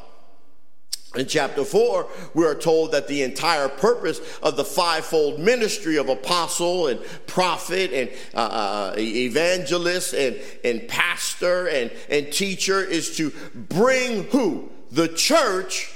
In 1.17 1.25
chapter 1.25 1.65
4, 1.65 2.07
we 2.33 2.45
are 2.45 2.55
told 2.55 2.93
that 2.93 3.09
the 3.09 3.23
entire 3.23 3.67
purpose 3.67 4.21
of 4.41 4.55
the 4.55 4.63
fivefold 4.63 5.37
ministry 5.41 5.97
of 5.97 6.07
apostle 6.07 6.87
and 6.87 7.01
prophet 7.27 7.91
and 7.91 8.09
uh, 8.33 8.37
uh, 8.37 8.95
evangelist 8.97 10.13
and, 10.13 10.39
and 10.63 10.87
pastor 10.87 11.67
and, 11.67 11.91
and 12.09 12.31
teacher 12.31 12.81
is 12.81 13.17
to 13.17 13.33
bring 13.53 14.23
who? 14.29 14.69
The 14.91 15.09
church 15.09 15.93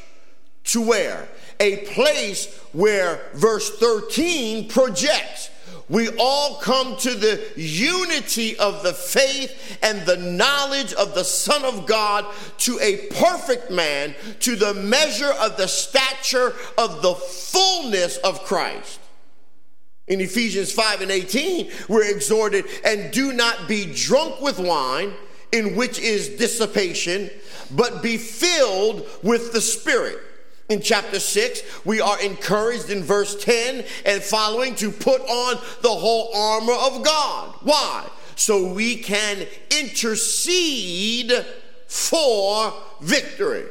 to 0.66 0.82
where? 0.82 1.30
A 1.60 1.78
place 1.94 2.54
where 2.74 3.22
verse 3.34 3.78
13 3.78 4.68
projects. 4.70 5.50
We 5.88 6.10
all 6.18 6.56
come 6.56 6.98
to 6.98 7.14
the 7.14 7.44
unity 7.56 8.58
of 8.58 8.82
the 8.82 8.94
faith 8.94 9.78
and 9.84 10.02
the 10.06 10.18
knowledge 10.18 10.94
of 10.94 11.14
the 11.14 11.24
Son 11.24 11.64
of 11.64 11.86
God 11.86 12.26
to 12.60 12.80
a 12.82 13.08
perfect 13.14 13.70
man, 13.70 14.16
to 14.40 14.56
the 14.56 14.74
measure 14.74 15.32
of 15.40 15.58
the 15.58 15.68
stature 15.68 16.56
of 16.78 17.04
the 17.04 17.14
fullness 17.14 18.18
of 18.18 18.44
Christ. 18.44 19.00
In 20.08 20.22
Ephesians 20.22 20.72
5 20.72 21.02
and 21.02 21.12
18, 21.12 21.70
we're 21.88 22.12
exhorted, 22.12 22.66
and 22.84 23.12
do 23.12 23.34
not 23.34 23.68
be 23.68 23.92
drunk 23.94 24.42
with 24.42 24.58
wine, 24.60 25.14
in 25.52 25.76
which 25.76 26.00
is 26.00 26.30
dissipation, 26.30 27.30
but 27.72 28.02
be 28.02 28.18
filled 28.18 29.08
with 29.22 29.54
the 29.54 29.62
Spirit 29.62 30.20
in 30.70 30.82
chapter 30.82 31.20
6, 31.20 31.86
we 31.86 32.02
are 32.02 32.20
encouraged 32.22 32.90
in 32.90 33.04
verse 33.04 33.44
10 33.44 33.86
and 34.06 34.24
following 34.24 34.74
to 34.76 34.92
put 34.92 35.22
on 35.22 35.62
the 35.82 35.90
whole 35.90 36.36
armor 36.36 36.74
of 36.74 37.04
God. 37.04 37.56
Why? 37.62 38.08
So 38.36 38.74
we 38.74 38.98
can 38.98 39.46
intercede 39.70 41.46
for 41.88 42.74
victory. 43.02 43.66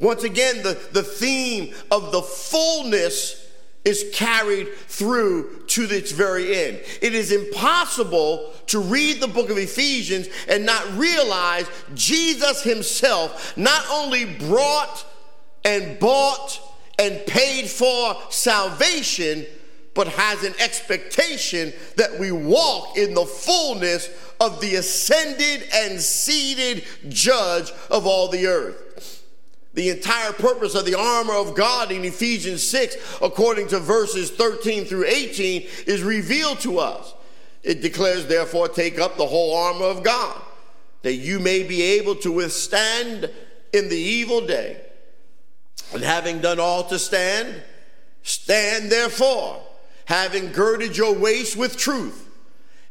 Once 0.00 0.24
again, 0.24 0.62
the, 0.62 0.78
the 0.92 1.02
theme 1.02 1.72
of 1.90 2.12
the 2.12 2.22
fullness 2.22 3.46
is 3.84 4.10
carried 4.12 4.68
through 4.86 5.64
to 5.68 5.84
its 5.84 6.12
very 6.12 6.54
end. 6.56 6.80
It 7.00 7.14
is 7.14 7.32
impossible 7.32 8.52
to 8.66 8.80
read 8.80 9.20
the 9.20 9.28
book 9.28 9.50
of 9.50 9.56
Ephesians 9.56 10.28
and 10.48 10.66
not 10.66 10.84
realize 10.96 11.66
Jesus 11.94 12.62
himself 12.62 13.56
not 13.56 13.84
only 13.90 14.24
brought 14.24 15.06
and 15.64 15.98
bought 15.98 16.60
and 16.98 17.24
paid 17.26 17.68
for 17.68 18.16
salvation, 18.30 19.46
but 19.94 20.08
has 20.08 20.44
an 20.44 20.54
expectation 20.58 21.72
that 21.96 22.18
we 22.18 22.32
walk 22.32 22.96
in 22.96 23.14
the 23.14 23.24
fullness 23.24 24.10
of 24.40 24.60
the 24.60 24.76
ascended 24.76 25.68
and 25.72 26.00
seated 26.00 26.84
judge 27.08 27.70
of 27.90 28.06
all 28.06 28.28
the 28.28 28.46
earth. 28.46 29.24
The 29.74 29.90
entire 29.90 30.32
purpose 30.32 30.74
of 30.74 30.86
the 30.86 30.98
armor 30.98 31.34
of 31.34 31.54
God 31.54 31.92
in 31.92 32.04
Ephesians 32.04 32.66
6, 32.68 33.18
according 33.22 33.68
to 33.68 33.78
verses 33.78 34.30
13 34.30 34.84
through 34.86 35.04
18, 35.06 35.66
is 35.86 36.02
revealed 36.02 36.58
to 36.60 36.78
us. 36.78 37.14
It 37.62 37.82
declares, 37.82 38.26
therefore, 38.26 38.68
take 38.68 38.98
up 38.98 39.16
the 39.16 39.26
whole 39.26 39.54
armor 39.56 39.84
of 39.84 40.02
God, 40.02 40.40
that 41.02 41.14
you 41.14 41.38
may 41.38 41.62
be 41.62 41.82
able 41.82 42.16
to 42.16 42.32
withstand 42.32 43.30
in 43.72 43.88
the 43.88 43.96
evil 43.96 44.44
day 44.44 44.80
and 45.92 46.02
having 46.02 46.40
done 46.40 46.60
all 46.60 46.84
to 46.84 46.98
stand, 46.98 47.62
Stand 48.28 48.92
therefore, 48.92 49.58
having 50.04 50.52
girded 50.52 50.98
your 50.98 51.14
waist 51.14 51.56
with 51.56 51.78
truth, 51.78 52.28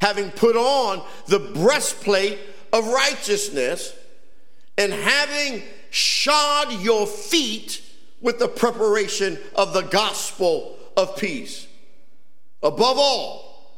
having 0.01 0.31
put 0.31 0.55
on 0.55 1.05
the 1.27 1.37
breastplate 1.37 2.39
of 2.73 2.87
righteousness, 2.87 3.93
and 4.79 4.91
having 4.91 5.61
shod 5.91 6.71
your 6.81 7.05
feet 7.05 7.83
with 8.19 8.39
the 8.39 8.47
preparation 8.47 9.37
of 9.55 9.73
the 9.73 9.83
gospel 9.83 10.75
of 10.97 11.15
peace. 11.17 11.67
Above 12.63 12.97
all, 12.97 13.77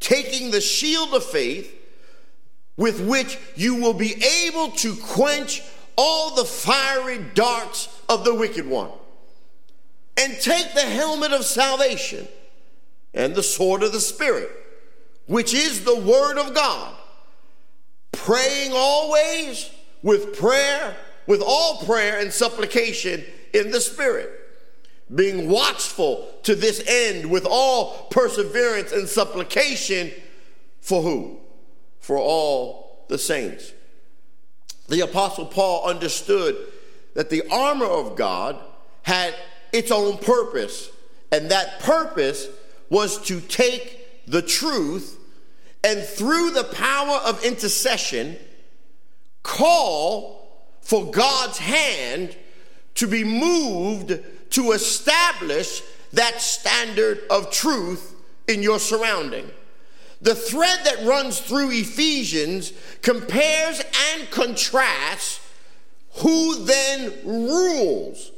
taking 0.00 0.50
the 0.50 0.60
shield 0.60 1.14
of 1.14 1.24
faith 1.24 1.72
with 2.76 3.00
which 3.06 3.38
you 3.54 3.76
will 3.76 3.94
be 3.94 4.20
able 4.44 4.72
to 4.72 4.96
quench 4.96 5.62
all 5.96 6.34
the 6.34 6.44
fiery 6.44 7.24
darts 7.34 7.95
of 8.08 8.24
the 8.24 8.34
wicked 8.34 8.66
one. 8.66 8.90
And 10.16 10.34
take 10.40 10.72
the 10.74 10.80
helmet 10.80 11.32
of 11.32 11.44
salvation 11.44 12.26
and 13.12 13.34
the 13.34 13.42
sword 13.42 13.82
of 13.82 13.92
the 13.92 14.00
Spirit, 14.00 14.50
which 15.26 15.52
is 15.52 15.84
the 15.84 15.96
word 15.96 16.38
of 16.38 16.54
God, 16.54 16.94
praying 18.12 18.72
always 18.74 19.70
with 20.02 20.38
prayer, 20.38 20.96
with 21.26 21.42
all 21.44 21.78
prayer 21.84 22.18
and 22.18 22.32
supplication 22.32 23.24
in 23.52 23.70
the 23.70 23.80
Spirit, 23.80 24.30
being 25.14 25.48
watchful 25.48 26.28
to 26.42 26.54
this 26.54 26.82
end 26.86 27.30
with 27.30 27.46
all 27.48 28.06
perseverance 28.10 28.92
and 28.92 29.08
supplication 29.08 30.10
for 30.80 31.02
who? 31.02 31.38
For 32.00 32.16
all 32.16 33.04
the 33.08 33.18
saints. 33.18 33.72
The 34.88 35.00
Apostle 35.00 35.46
Paul 35.46 35.84
understood 35.88 36.56
that 37.16 37.30
the 37.30 37.42
armor 37.50 37.86
of 37.86 38.14
God 38.14 38.58
had 39.02 39.34
its 39.72 39.90
own 39.90 40.18
purpose, 40.18 40.90
and 41.32 41.50
that 41.50 41.80
purpose 41.80 42.46
was 42.90 43.18
to 43.22 43.40
take 43.40 44.26
the 44.26 44.42
truth 44.42 45.18
and 45.82 46.02
through 46.02 46.50
the 46.50 46.64
power 46.64 47.18
of 47.24 47.42
intercession 47.42 48.36
call 49.42 50.66
for 50.82 51.10
God's 51.10 51.56
hand 51.56 52.36
to 52.96 53.06
be 53.06 53.24
moved 53.24 54.18
to 54.50 54.72
establish 54.72 55.82
that 56.12 56.42
standard 56.42 57.22
of 57.30 57.50
truth 57.50 58.14
in 58.46 58.62
your 58.62 58.78
surrounding. 58.78 59.50
The 60.20 60.34
thread 60.34 60.80
that 60.84 61.06
runs 61.06 61.40
through 61.40 61.70
Ephesians 61.70 62.74
compares 63.00 63.82
and 64.12 64.30
contrasts 64.30 65.40
who 66.18 66.64
then 66.64 67.12
rules. 67.24 68.32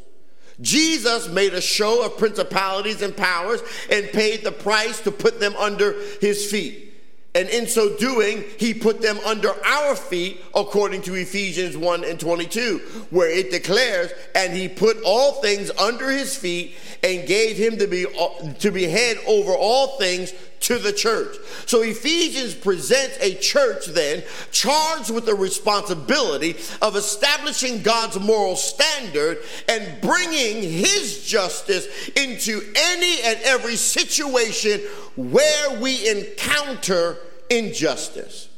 Jesus 0.61 1.29
made 1.29 1.55
a 1.55 1.61
show 1.61 2.05
of 2.05 2.19
principalities 2.19 3.03
and 3.03 3.17
powers 3.17 3.61
and 3.91 4.09
paid 4.09 4.43
the 4.43 4.53
price 4.53 5.01
to 5.03 5.13
put 5.13 5.39
them 5.39 5.55
under 5.57 5.95
his 6.21 6.51
feet. 6.51 6.89
And 7.35 7.49
in 7.51 7.69
so 7.69 7.97
doing, 7.97 8.43
he 8.59 8.75
put 8.75 9.01
them 9.01 9.19
under 9.25 9.51
our 9.65 9.95
feet, 9.95 10.41
according 10.57 11.03
to 11.03 11.15
Ephesians 11.15 11.77
1 11.77 12.03
and 12.03 12.19
22, 12.19 12.79
where 13.11 13.31
it 13.31 13.53
declares, 13.53 14.11
and 14.35 14.53
he 14.53 14.67
put 14.67 14.97
all 15.05 15.35
things 15.35 15.71
under 15.79 16.11
his 16.11 16.37
feet 16.37 16.75
and 17.05 17.29
gave 17.29 17.57
him 17.57 17.79
to 17.79 17.87
be, 17.87 18.07
uh, 18.07 18.53
to 18.55 18.73
be 18.73 18.85
head 18.85 19.19
over 19.27 19.53
all 19.53 19.99
things 19.99 20.33
to 20.61 20.79
the 20.79 20.93
church. 20.93 21.37
So 21.67 21.83
Ephesians 21.83 22.55
presents 22.55 23.19
a 23.21 23.35
church 23.35 23.87
then 23.87 24.23
charged 24.51 25.11
with 25.11 25.27
the 25.27 25.35
responsibility 25.35 26.57
of 26.83 26.97
establishing 26.97 27.83
God's 27.83 28.19
moral 28.19 28.57
standard 28.57 29.39
and 29.69 30.01
bringing 30.01 30.63
his 30.63 31.25
justice 31.27 32.09
into 32.17 32.61
any 32.77 33.21
and 33.23 33.39
every 33.45 33.77
situation 33.77 34.81
where 35.17 35.81
we 35.81 36.09
encounter 36.09 37.17
injustice. 37.51 38.49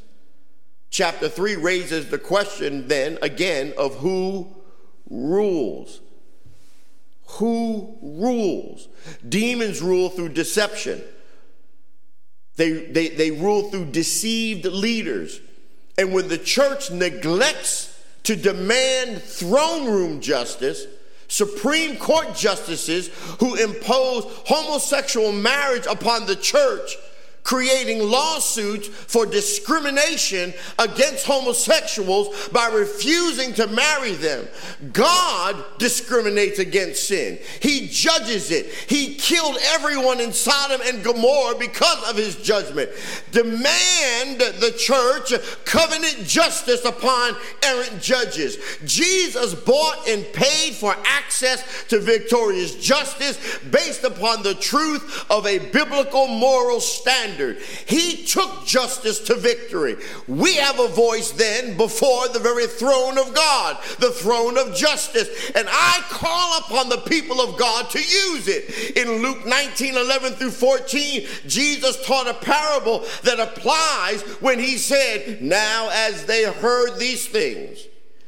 Chapter 0.90 1.28
3 1.28 1.56
raises 1.56 2.10
the 2.10 2.18
question 2.18 2.88
then 2.88 3.18
again 3.22 3.72
of 3.78 3.96
who 3.96 4.48
rules. 5.08 6.00
Who 7.38 7.96
rules? 8.02 8.88
Demons 9.28 9.80
rule 9.80 10.10
through 10.10 10.30
deception. 10.30 11.00
They, 12.56 12.72
they, 12.72 13.08
they 13.08 13.30
rule 13.30 13.70
through 13.70 13.86
deceived 13.86 14.64
leaders. 14.64 15.40
And 15.96 16.12
when 16.12 16.28
the 16.28 16.38
church 16.38 16.90
neglects 16.90 17.98
to 18.24 18.36
demand 18.36 19.22
throne 19.22 19.86
room 19.86 20.20
justice, 20.20 20.86
Supreme 21.28 21.96
Court 21.96 22.34
justices 22.34 23.08
who 23.38 23.54
impose 23.54 24.24
homosexual 24.46 25.32
marriage 25.32 25.86
upon 25.86 26.26
the 26.26 26.36
church 26.36 26.96
creating 27.42 28.02
lawsuits 28.08 28.88
for 28.88 29.26
discrimination 29.26 30.52
against 30.78 31.26
homosexuals 31.26 32.48
by 32.48 32.68
refusing 32.68 33.54
to 33.54 33.66
marry 33.68 34.12
them. 34.12 34.46
God 34.92 35.56
discriminates 35.78 36.58
against 36.58 37.08
sin, 37.08 37.38
He 37.60 37.88
judges 37.88 38.50
it. 38.50 38.66
He 38.66 39.14
killed 39.14 39.58
everyone 39.74 40.20
in 40.20 40.32
Sodom 40.32 40.80
and 40.84 41.02
Gomorrah 41.02 41.58
because 41.58 42.08
of 42.08 42.16
His 42.16 42.36
judgment. 42.36 42.90
Demand 43.32 44.40
the 44.40 44.74
church 44.78 45.32
covenant 45.64 46.26
justice 46.26 46.84
upon 46.84 47.34
errant 47.64 48.00
judges. 48.00 48.58
Jesus 48.84 49.54
bought 49.54 50.08
and 50.08 50.24
paid 50.32 50.74
for 50.74 50.94
access 51.04 51.84
to 51.88 52.00
victorious 52.00 52.74
justice 52.76 53.58
based 53.70 54.04
upon 54.04 54.42
the 54.42 54.54
truth 54.54 55.26
of 55.30 55.46
a 55.46 55.58
biblical 55.58 56.26
moral 56.26 56.80
standard 56.80 57.29
standard. 57.30 57.58
He 57.86 58.24
took 58.24 58.66
justice 58.66 59.20
to 59.20 59.34
victory. 59.34 59.96
We 60.26 60.54
have 60.56 60.78
a 60.78 60.88
voice 60.88 61.30
then 61.32 61.76
before 61.76 62.28
the 62.28 62.38
very 62.38 62.66
throne 62.66 63.18
of 63.18 63.34
God, 63.34 63.78
the 63.98 64.10
throne 64.10 64.58
of 64.58 64.74
justice. 64.74 65.28
And 65.54 65.68
I 65.70 66.02
call 66.08 66.58
upon 66.58 66.88
the 66.88 67.08
people 67.08 67.40
of 67.40 67.58
God 67.58 67.90
to 67.90 67.98
use 67.98 68.48
it. 68.48 68.96
In 68.96 69.22
Luke 69.22 69.46
19 69.46 69.96
11 69.96 70.32
through 70.34 70.50
14, 70.50 71.26
Jesus 71.46 72.04
taught 72.06 72.28
a 72.28 72.34
parable 72.34 73.04
that 73.24 73.40
applies 73.40 74.22
when 74.40 74.58
he 74.58 74.76
said, 74.76 75.42
Now 75.42 75.88
as 75.92 76.26
they 76.26 76.44
heard 76.44 76.98
these 76.98 77.26
things, 77.26 77.86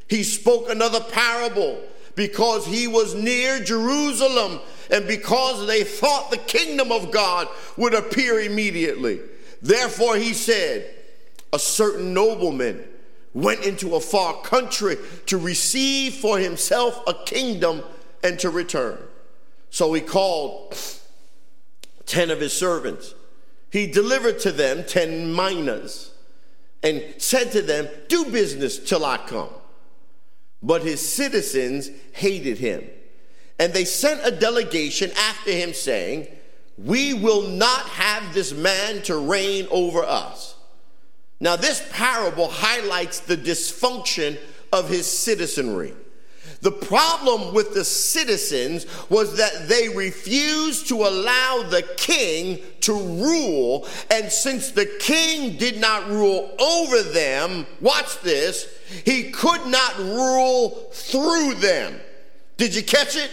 he 0.08 0.22
spoke 0.22 0.68
another 0.68 1.00
parable 1.00 1.80
because 2.14 2.66
he 2.66 2.86
was 2.86 3.14
near 3.14 3.60
Jerusalem 3.60 4.60
and 4.90 5.06
because 5.06 5.66
they 5.66 5.84
thought 5.84 6.30
the 6.30 6.36
kingdom 6.36 6.92
of 6.92 7.10
God 7.10 7.48
would 7.76 7.94
appear 7.94 8.40
immediately. 8.40 9.20
Therefore, 9.60 10.16
he 10.16 10.34
said, 10.34 10.90
A 11.52 11.58
certain 11.58 12.12
nobleman 12.12 12.84
went 13.34 13.64
into 13.64 13.94
a 13.94 14.00
far 14.00 14.40
country 14.42 14.96
to 15.26 15.38
receive 15.38 16.14
for 16.14 16.38
himself 16.38 17.02
a 17.06 17.14
kingdom 17.24 17.82
and 18.22 18.38
to 18.40 18.50
return. 18.50 18.98
So 19.70 19.92
he 19.94 20.00
called 20.00 20.76
ten 22.04 22.30
of 22.30 22.40
his 22.40 22.52
servants. 22.52 23.14
He 23.70 23.86
delivered 23.86 24.38
to 24.40 24.52
them 24.52 24.84
ten 24.84 25.34
minas 25.34 26.12
and 26.82 27.02
said 27.18 27.52
to 27.52 27.62
them, 27.62 27.88
Do 28.08 28.26
business 28.26 28.78
till 28.78 29.04
I 29.04 29.16
come. 29.16 29.48
But 30.62 30.82
his 30.82 31.00
citizens 31.00 31.90
hated 32.12 32.58
him 32.58 32.84
and 33.62 33.72
they 33.72 33.84
sent 33.84 34.20
a 34.24 34.30
delegation 34.32 35.12
after 35.16 35.52
him 35.52 35.72
saying, 35.72 36.26
We 36.76 37.14
will 37.14 37.42
not 37.42 37.82
have 37.82 38.34
this 38.34 38.52
man 38.52 39.02
to 39.02 39.16
reign 39.16 39.68
over 39.70 40.02
us. 40.02 40.56
Now, 41.38 41.54
this 41.54 41.86
parable 41.92 42.48
highlights 42.48 43.20
the 43.20 43.36
dysfunction 43.36 44.38
of 44.72 44.88
his 44.88 45.06
citizenry. 45.06 45.94
The 46.62 46.70
problem 46.70 47.52
with 47.52 47.74
the 47.74 47.84
citizens 47.84 48.86
was 49.10 49.36
that 49.36 49.68
they 49.68 49.88
refused 49.88 50.86
to 50.88 50.94
allow 50.94 51.64
the 51.68 51.82
king 51.96 52.60
to 52.82 52.92
rule. 52.92 53.88
And 54.12 54.30
since 54.30 54.70
the 54.70 54.86
king 55.00 55.56
did 55.56 55.80
not 55.80 56.08
rule 56.08 56.54
over 56.60 57.02
them, 57.02 57.66
watch 57.80 58.20
this, 58.20 58.68
he 59.04 59.32
could 59.32 59.66
not 59.66 59.98
rule 59.98 60.88
through 60.92 61.54
them. 61.54 62.00
Did 62.58 62.76
you 62.76 62.84
catch 62.84 63.16
it? 63.16 63.30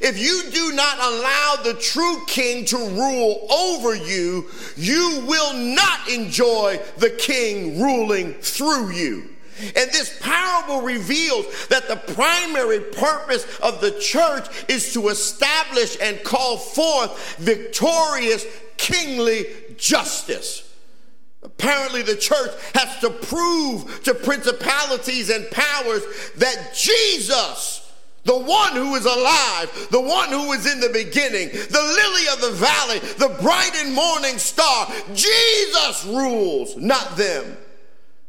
If 0.00 0.18
you 0.18 0.50
do 0.50 0.74
not 0.74 0.98
allow 0.98 1.56
the 1.62 1.74
true 1.74 2.24
king 2.26 2.64
to 2.66 2.76
rule 2.76 3.46
over 3.48 3.94
you, 3.94 4.48
you 4.76 5.24
will 5.28 5.54
not 5.54 6.08
enjoy 6.08 6.80
the 6.96 7.10
king 7.10 7.80
ruling 7.80 8.34
through 8.34 8.90
you. 8.90 9.31
And 9.62 9.90
this 9.90 10.18
parable 10.20 10.82
reveals 10.82 11.68
that 11.68 11.88
the 11.88 11.96
primary 12.14 12.80
purpose 12.80 13.44
of 13.60 13.80
the 13.80 13.92
church 14.00 14.46
is 14.68 14.92
to 14.94 15.08
establish 15.08 15.96
and 16.00 16.22
call 16.24 16.56
forth 16.56 17.36
victorious 17.38 18.44
kingly 18.76 19.46
justice. 19.76 20.68
Apparently, 21.42 22.02
the 22.02 22.16
church 22.16 22.50
has 22.74 22.98
to 23.00 23.10
prove 23.10 24.02
to 24.04 24.14
principalities 24.14 25.30
and 25.30 25.50
powers 25.50 26.02
that 26.36 26.72
Jesus 26.74 27.82
the 28.24 28.38
one 28.38 28.72
who 28.72 28.94
is 28.94 29.04
alive, 29.04 29.88
the 29.90 30.00
one 30.00 30.28
who 30.28 30.52
is 30.52 30.72
in 30.72 30.78
the 30.78 30.90
beginning, 30.90 31.48
the 31.48 31.82
lily 31.82 32.28
of 32.32 32.40
the 32.40 32.52
valley, 32.52 32.98
the 33.18 33.36
bright 33.42 33.72
and 33.76 33.92
morning 33.92 34.38
star. 34.38 34.88
Jesus 35.12 36.04
rules, 36.06 36.76
not 36.76 37.16
them. 37.16 37.56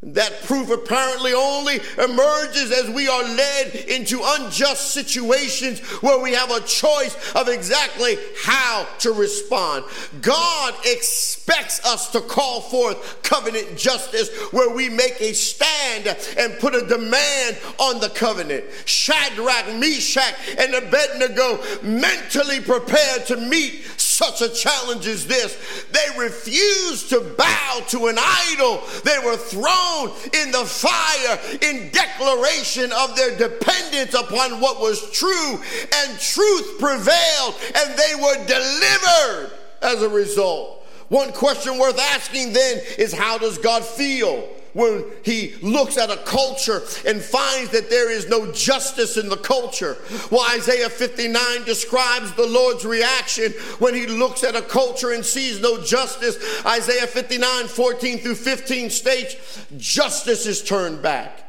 That 0.05 0.43
proof 0.43 0.69
apparently 0.69 1.33
only 1.33 1.79
emerges 1.97 2.71
as 2.71 2.89
we 2.89 3.07
are 3.07 3.23
led 3.23 3.75
into 3.87 4.19
unjust 4.21 4.91
situations 4.91 5.79
where 6.01 6.19
we 6.19 6.33
have 6.33 6.51
a 6.51 6.59
choice 6.61 7.15
of 7.33 7.47
exactly 7.47 8.17
how 8.43 8.85
to 8.99 9.13
respond. 9.13 9.85
God 10.21 10.73
expects 10.85 11.85
us 11.85 12.09
to 12.11 12.19
call 12.19 12.61
forth 12.61 13.23
covenant 13.23 13.77
justice 13.77 14.29
where 14.51 14.69
we 14.69 14.89
make 14.89 15.21
a 15.21 15.33
stand 15.33 16.07
and 16.37 16.59
put 16.59 16.75
a 16.75 16.85
demand 16.85 17.57
on 17.79 18.01
the 18.01 18.09
covenant. 18.09 18.65
Shadrach, 18.83 19.73
Meshach, 19.75 20.35
and 20.57 20.73
Abednego 20.75 21.63
mentally 21.81 22.59
prepared 22.59 23.25
to 23.27 23.37
meet 23.37 23.85
such 24.13 24.41
a 24.41 24.49
challenge 24.49 25.07
as 25.07 25.25
this. 25.27 25.57
They 25.91 26.19
refused 26.19 27.09
to 27.09 27.21
bow 27.37 27.81
to 27.89 28.07
an 28.07 28.17
idol. 28.19 28.81
They 29.03 29.17
were 29.23 29.37
thrown 29.37 30.11
in 30.33 30.51
the 30.51 30.65
fire 30.65 31.39
in 31.61 31.91
declaration 31.91 32.91
of 32.91 33.15
their 33.15 33.37
dependence 33.37 34.13
upon 34.13 34.59
what 34.59 34.79
was 34.79 35.11
true, 35.11 35.59
and 35.95 36.19
truth 36.19 36.79
prevailed, 36.79 37.55
and 37.75 37.97
they 37.97 38.15
were 38.15 38.45
delivered 38.45 39.51
as 39.81 40.01
a 40.01 40.09
result. 40.09 40.85
One 41.09 41.31
question 41.31 41.77
worth 41.77 41.99
asking 41.99 42.53
then 42.53 42.81
is 42.97 43.13
how 43.13 43.37
does 43.37 43.57
God 43.57 43.83
feel? 43.83 44.47
When 44.73 45.05
he 45.23 45.53
looks 45.61 45.97
at 45.97 46.09
a 46.09 46.17
culture 46.17 46.81
and 47.05 47.21
finds 47.21 47.69
that 47.71 47.89
there 47.89 48.11
is 48.11 48.27
no 48.27 48.51
justice 48.51 49.17
in 49.17 49.29
the 49.29 49.37
culture. 49.37 49.97
Well, 50.31 50.45
Isaiah 50.55 50.89
59 50.89 51.63
describes 51.63 52.33
the 52.33 52.45
Lord's 52.45 52.83
reaction 52.83 53.51
when 53.79 53.93
he 53.93 54.07
looks 54.07 54.43
at 54.43 54.55
a 54.55 54.61
culture 54.61 55.11
and 55.11 55.23
sees 55.23 55.61
no 55.61 55.81
justice. 55.81 56.37
Isaiah 56.65 57.07
59 57.07 57.67
14 57.67 58.17
through 58.19 58.35
15 58.35 58.89
states, 58.89 59.65
Justice 59.77 60.45
is 60.45 60.63
turned 60.63 61.01
back, 61.01 61.43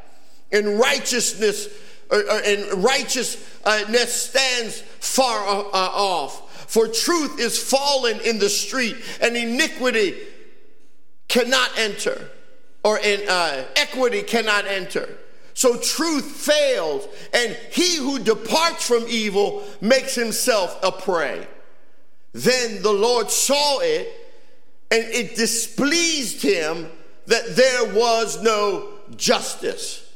and 0.51 0.79
righteousness. 0.79 1.67
Uh, 2.11 2.17
uh, 2.29 2.39
and 2.45 2.83
righteousness 2.83 4.13
stands 4.13 4.79
far 4.99 5.39
uh, 5.39 5.71
off. 5.73 6.69
For 6.71 6.87
truth 6.87 7.39
is 7.39 7.57
fallen 7.57 8.19
in 8.19 8.37
the 8.37 8.47
street, 8.47 8.95
and 9.21 9.35
iniquity 9.35 10.15
cannot 11.27 11.71
enter 11.79 12.29
or 12.85 12.99
in 12.99 13.27
uh, 13.27 13.65
equity 13.75 14.21
cannot 14.21 14.67
enter. 14.67 15.09
So 15.55 15.75
truth 15.75 16.25
fails, 16.25 17.07
and 17.33 17.57
he 17.71 17.95
who 17.95 18.19
departs 18.19 18.87
from 18.87 19.05
evil 19.09 19.63
makes 19.81 20.13
himself 20.13 20.77
a 20.83 20.91
prey. 20.91 21.47
Then 22.33 22.83
the 22.83 22.93
Lord 22.93 23.31
saw 23.31 23.79
it, 23.79 24.07
and 24.91 25.03
it 25.05 25.35
displeased 25.35 26.43
him 26.43 26.87
that 27.25 27.55
there 27.55 27.91
was 27.95 28.43
no 28.43 28.89
justice. 29.15 30.07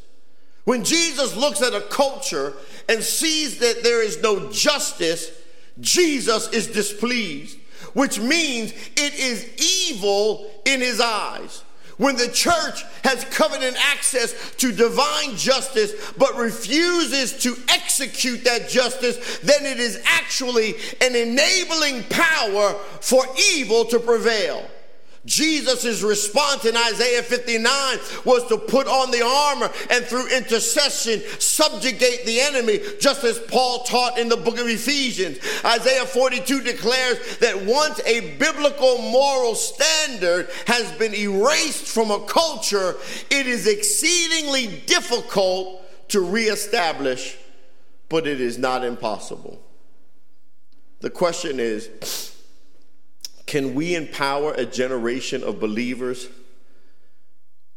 When 0.65 0.83
Jesus 0.83 1.35
looks 1.35 1.63
at 1.63 1.73
a 1.73 1.81
culture 1.81 2.53
and 2.87 3.01
sees 3.01 3.57
that 3.59 3.81
there 3.81 4.03
is 4.03 4.21
no 4.21 4.51
justice, 4.51 5.31
Jesus 5.79 6.47
is 6.49 6.67
displeased, 6.67 7.57
which 7.93 8.19
means 8.19 8.73
it 8.95 9.15
is 9.15 9.89
evil 9.89 10.51
in 10.65 10.81
his 10.81 11.01
eyes. 11.01 11.63
When 11.99 12.15
the 12.15 12.29
church 12.29 12.85
has 13.03 13.25
covenant 13.25 13.75
access 13.77 14.55
to 14.55 14.71
divine 14.71 15.35
justice 15.35 15.91
but 16.17 16.37
refuses 16.37 17.43
to 17.43 17.57
execute 17.67 18.45
that 18.45 18.69
justice, 18.69 19.39
then 19.39 19.65
it 19.65 19.81
is 19.81 20.01
actually 20.05 20.75
an 21.01 21.13
enabling 21.13 22.05
power 22.05 22.73
for 23.01 23.25
evil 23.53 23.83
to 23.83 23.99
prevail. 23.99 24.65
Jesus' 25.29 26.01
response 26.01 26.65
in 26.65 26.75
Isaiah 26.75 27.21
59 27.21 27.99
was 28.25 28.45
to 28.47 28.57
put 28.57 28.87
on 28.87 29.11
the 29.11 29.23
armor 29.23 29.71
and 29.91 30.03
through 30.03 30.35
intercession 30.35 31.21
subjugate 31.37 32.25
the 32.25 32.41
enemy, 32.41 32.79
just 32.99 33.23
as 33.23 33.37
Paul 33.37 33.83
taught 33.83 34.17
in 34.17 34.27
the 34.27 34.35
book 34.35 34.57
of 34.57 34.67
Ephesians. 34.67 35.37
Isaiah 35.63 36.05
42 36.05 36.61
declares 36.61 37.37
that 37.37 37.63
once 37.63 38.01
a 38.05 38.35
biblical 38.37 38.97
moral 38.97 39.53
standard 39.53 40.49
has 40.65 40.91
been 40.93 41.13
erased 41.13 41.85
from 41.85 42.09
a 42.09 42.25
culture, 42.25 42.95
it 43.29 43.45
is 43.45 43.67
exceedingly 43.67 44.81
difficult 44.87 46.09
to 46.09 46.21
reestablish, 46.21 47.37
but 48.09 48.25
it 48.25 48.41
is 48.41 48.57
not 48.57 48.83
impossible. 48.83 49.61
The 51.01 51.11
question 51.11 51.59
is, 51.59 52.35
can 53.49 53.73
we 53.73 53.95
empower 53.95 54.53
a 54.53 54.63
generation 54.63 55.43
of 55.43 55.59
believers 55.59 56.29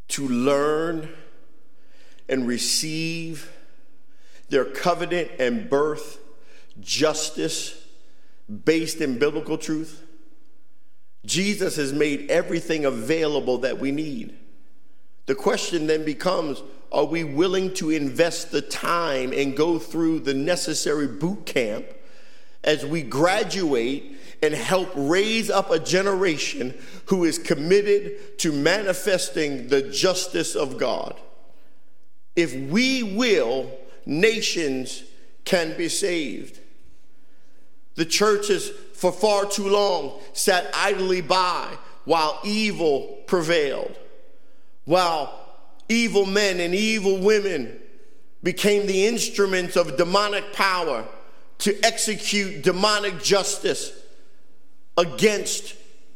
to 0.07 0.29
learn 0.29 1.09
and 2.29 2.47
receive 2.47 3.51
their 4.51 4.66
covenant 4.66 5.31
and 5.39 5.70
birth 5.70 6.18
justice 6.79 7.87
based 8.66 9.01
in 9.01 9.18
biblical 9.18 9.57
truth? 9.57 10.05
Jesus 11.25 11.77
has 11.77 11.91
made 11.91 12.31
everything 12.31 12.85
available 12.85 13.57
that 13.57 13.79
we 13.79 13.93
need. 13.93 14.37
The 15.25 15.35
question 15.35 15.87
then 15.87 16.05
becomes 16.05 16.62
are 16.93 17.07
we 17.07 17.25
willing 17.25 17.73
to 17.77 17.89
invest 17.89 18.51
the 18.51 18.61
time 18.61 19.33
and 19.33 19.57
go 19.57 19.79
through 19.79 20.20
the 20.20 20.35
necessary 20.35 21.07
boot 21.07 21.47
camp 21.47 21.87
as 22.62 22.85
we 22.85 23.01
graduate 23.01 24.18
and 24.43 24.53
help 24.53 24.90
raise 24.97 25.49
up 25.49 25.70
a 25.70 25.78
generation 25.78 26.74
who 27.07 27.24
is 27.24 27.38
committed 27.38 28.38
to 28.40 28.53
manifesting 28.53 29.68
the 29.68 29.82
justice 29.82 30.57
of 30.57 30.78
God. 30.78 31.18
If 32.34 32.53
we 32.55 33.05
will, 33.05 33.70
nations 34.05 35.05
can 35.45 35.76
be 35.76 35.88
saved. 35.88 36.59
The 37.95 38.05
church 38.05 38.49
has, 38.49 38.68
for 38.95 39.12
far 39.12 39.47
too 39.47 39.68
long, 39.68 40.20
sat 40.32 40.68
idly 40.74 41.20
by 41.20 41.76
while 42.05 42.40
evil 42.43 43.18
prevailed, 43.26 43.97
while 44.86 45.38
evil 45.88 46.26
men 46.26 46.59
and 46.59 46.74
evil 46.74 47.18
women 47.18 47.78
became 48.43 48.86
the 48.86 49.07
instruments 49.07 49.76
of 49.76 49.97
demonic 49.97 50.53
power 50.53 51.07
to 51.59 51.78
execute 51.84 52.64
demonic 52.64 53.22
justice 53.22 53.93
against 54.97 55.74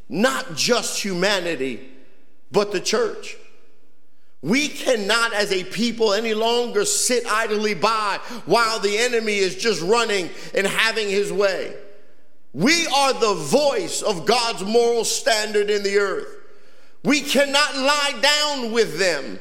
not 0.08 0.54
just 0.54 1.02
humanity, 1.02 1.88
but 2.52 2.72
the 2.72 2.80
church. 2.80 3.36
We 4.42 4.68
cannot, 4.68 5.32
as 5.32 5.50
a 5.50 5.64
people, 5.64 6.12
any 6.12 6.34
longer 6.34 6.84
sit 6.84 7.26
idly 7.26 7.74
by 7.74 8.20
while 8.44 8.78
the 8.78 8.96
enemy 8.98 9.38
is 9.38 9.56
just 9.56 9.82
running 9.82 10.30
and 10.54 10.66
having 10.66 11.08
his 11.08 11.32
way. 11.32 11.74
We 12.52 12.86
are 12.86 13.12
the 13.12 13.34
voice 13.34 14.02
of 14.02 14.24
God's 14.24 14.62
moral 14.62 15.04
standard 15.04 15.68
in 15.68 15.82
the 15.82 15.98
earth. 15.98 16.28
We 17.02 17.20
cannot 17.20 17.76
lie 17.76 18.18
down 18.20 18.72
with 18.72 18.98
them. 18.98 19.38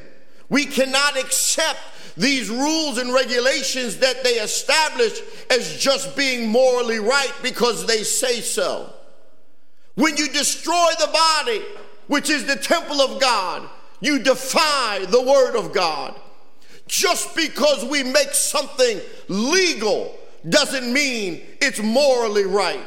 We 0.48 0.66
cannot 0.66 1.16
accept 1.16 1.78
these 2.16 2.50
rules 2.50 2.98
and 2.98 3.12
regulations 3.12 3.98
that 3.98 4.24
they 4.24 4.34
establish 4.34 5.20
as 5.50 5.76
just 5.78 6.16
being 6.16 6.48
morally 6.48 6.98
right 6.98 7.32
because 7.42 7.86
they 7.86 8.02
say 8.02 8.40
so. 8.40 8.92
When 9.96 10.16
you 10.16 10.28
destroy 10.28 10.88
the 11.00 11.08
body, 11.08 11.62
which 12.06 12.30
is 12.30 12.46
the 12.46 12.56
temple 12.56 13.00
of 13.00 13.20
God, 13.20 13.68
you 14.00 14.18
defy 14.20 15.04
the 15.06 15.22
word 15.22 15.56
of 15.56 15.72
God. 15.72 16.14
Just 16.86 17.34
because 17.34 17.84
we 17.84 18.04
make 18.04 18.30
something 18.32 19.00
legal 19.28 20.16
doesn't 20.48 20.92
mean 20.92 21.42
it's 21.60 21.82
morally 21.82 22.44
right. 22.44 22.84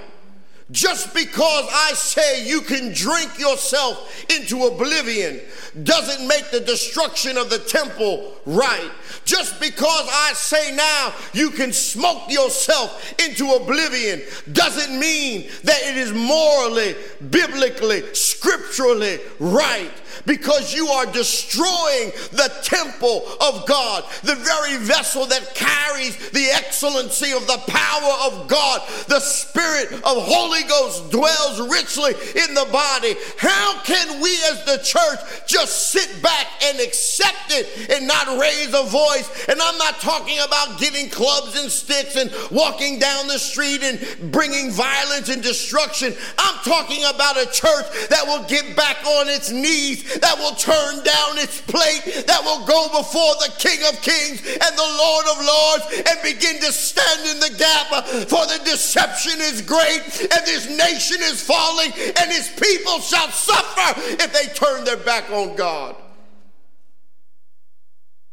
Just 0.71 1.15
because 1.15 1.67
I 1.71 1.93
say 1.95 2.47
you 2.47 2.61
can 2.61 2.93
drink 2.93 3.39
yourself 3.39 4.25
into 4.29 4.65
oblivion 4.65 5.41
doesn't 5.83 6.27
make 6.27 6.51
the 6.51 6.59
destruction 6.59 7.37
of 7.37 7.49
the 7.49 7.57
temple 7.57 8.35
right. 8.45 8.91
Just 9.25 9.59
because 9.59 10.07
I 10.11 10.33
say 10.35 10.75
now 10.75 11.13
you 11.33 11.49
can 11.49 11.73
smoke 11.73 12.29
yourself 12.29 13.13
into 13.19 13.51
oblivion 13.51 14.21
doesn't 14.51 14.99
mean 14.99 15.49
that 15.63 15.81
it 15.81 15.97
is 15.97 16.13
morally, 16.13 16.95
biblically, 17.31 18.13
scripturally 18.13 19.19
right 19.39 19.91
because 20.25 20.73
you 20.73 20.87
are 20.87 21.05
destroying 21.05 22.11
the 22.31 22.51
temple 22.63 23.25
of 23.41 23.65
God, 23.67 24.03
the 24.23 24.35
very 24.35 24.77
vessel 24.77 25.25
that 25.25 25.55
carries 25.55 26.29
the 26.31 26.47
excellency 26.53 27.31
of 27.31 27.45
the 27.47 27.61
power 27.67 28.13
of 28.25 28.47
God, 28.47 28.81
the 29.07 29.19
spirit 29.19 29.91
of 29.91 30.01
holy 30.03 30.63
Ghost 30.63 31.11
dwells 31.11 31.59
richly 31.69 32.11
in 32.11 32.53
the 32.53 32.67
body, 32.71 33.15
how 33.37 33.81
can 33.83 34.21
we 34.21 34.31
as 34.51 34.63
the 34.65 34.79
church 34.83 35.19
just 35.47 35.91
sit 35.91 36.21
back 36.21 36.47
and 36.63 36.79
accept 36.79 37.51
it 37.51 37.89
and 37.91 38.07
not 38.07 38.39
raise 38.39 38.73
a 38.73 38.83
voice? 38.83 39.45
And 39.47 39.59
I'm 39.61 39.77
not 39.77 39.99
talking 39.99 40.37
about 40.39 40.79
getting 40.79 41.09
clubs 41.09 41.59
and 41.59 41.71
sticks 41.71 42.15
and 42.15 42.31
walking 42.51 42.99
down 42.99 43.27
the 43.27 43.39
street 43.39 43.83
and 43.83 44.31
bringing 44.31 44.71
violence 44.71 45.29
and 45.29 45.41
destruction. 45.41 46.13
I'm 46.37 46.55
talking 46.63 47.03
about 47.05 47.37
a 47.37 47.45
church 47.45 47.85
that 48.09 48.23
will 48.25 48.43
get 48.47 48.75
back 48.75 49.05
on 49.05 49.27
its 49.27 49.51
knees, 49.51 49.98
that 50.19 50.37
will 50.37 50.55
turn 50.55 51.03
down 51.03 51.37
its 51.37 51.61
plate, 51.61 52.25
that 52.27 52.41
will 52.43 52.65
go 52.65 52.87
before 52.97 53.35
the 53.41 53.53
King 53.57 53.79
of 53.87 54.01
Kings 54.01 54.41
and 54.41 54.73
the 54.77 54.91
Lord 54.97 55.25
of 55.31 55.45
Lords 55.45 55.85
and 56.09 56.17
begin 56.23 56.59
to 56.61 56.71
stand 56.71 57.29
in 57.29 57.39
the 57.39 57.57
gap. 57.57 58.05
For 58.29 58.45
the 58.45 58.61
deception 58.65 59.39
is 59.39 59.61
great 59.61 60.01
and 60.21 60.45
this 60.45 60.69
nation 60.69 61.17
is 61.21 61.41
falling 61.41 61.91
and 61.93 62.31
his 62.31 62.49
people 62.49 62.99
shall 62.99 63.29
suffer 63.29 64.01
if 64.21 64.33
they 64.33 64.53
turn 64.53 64.83
their 64.85 64.97
back 64.97 65.29
on 65.31 65.55
God. 65.55 65.95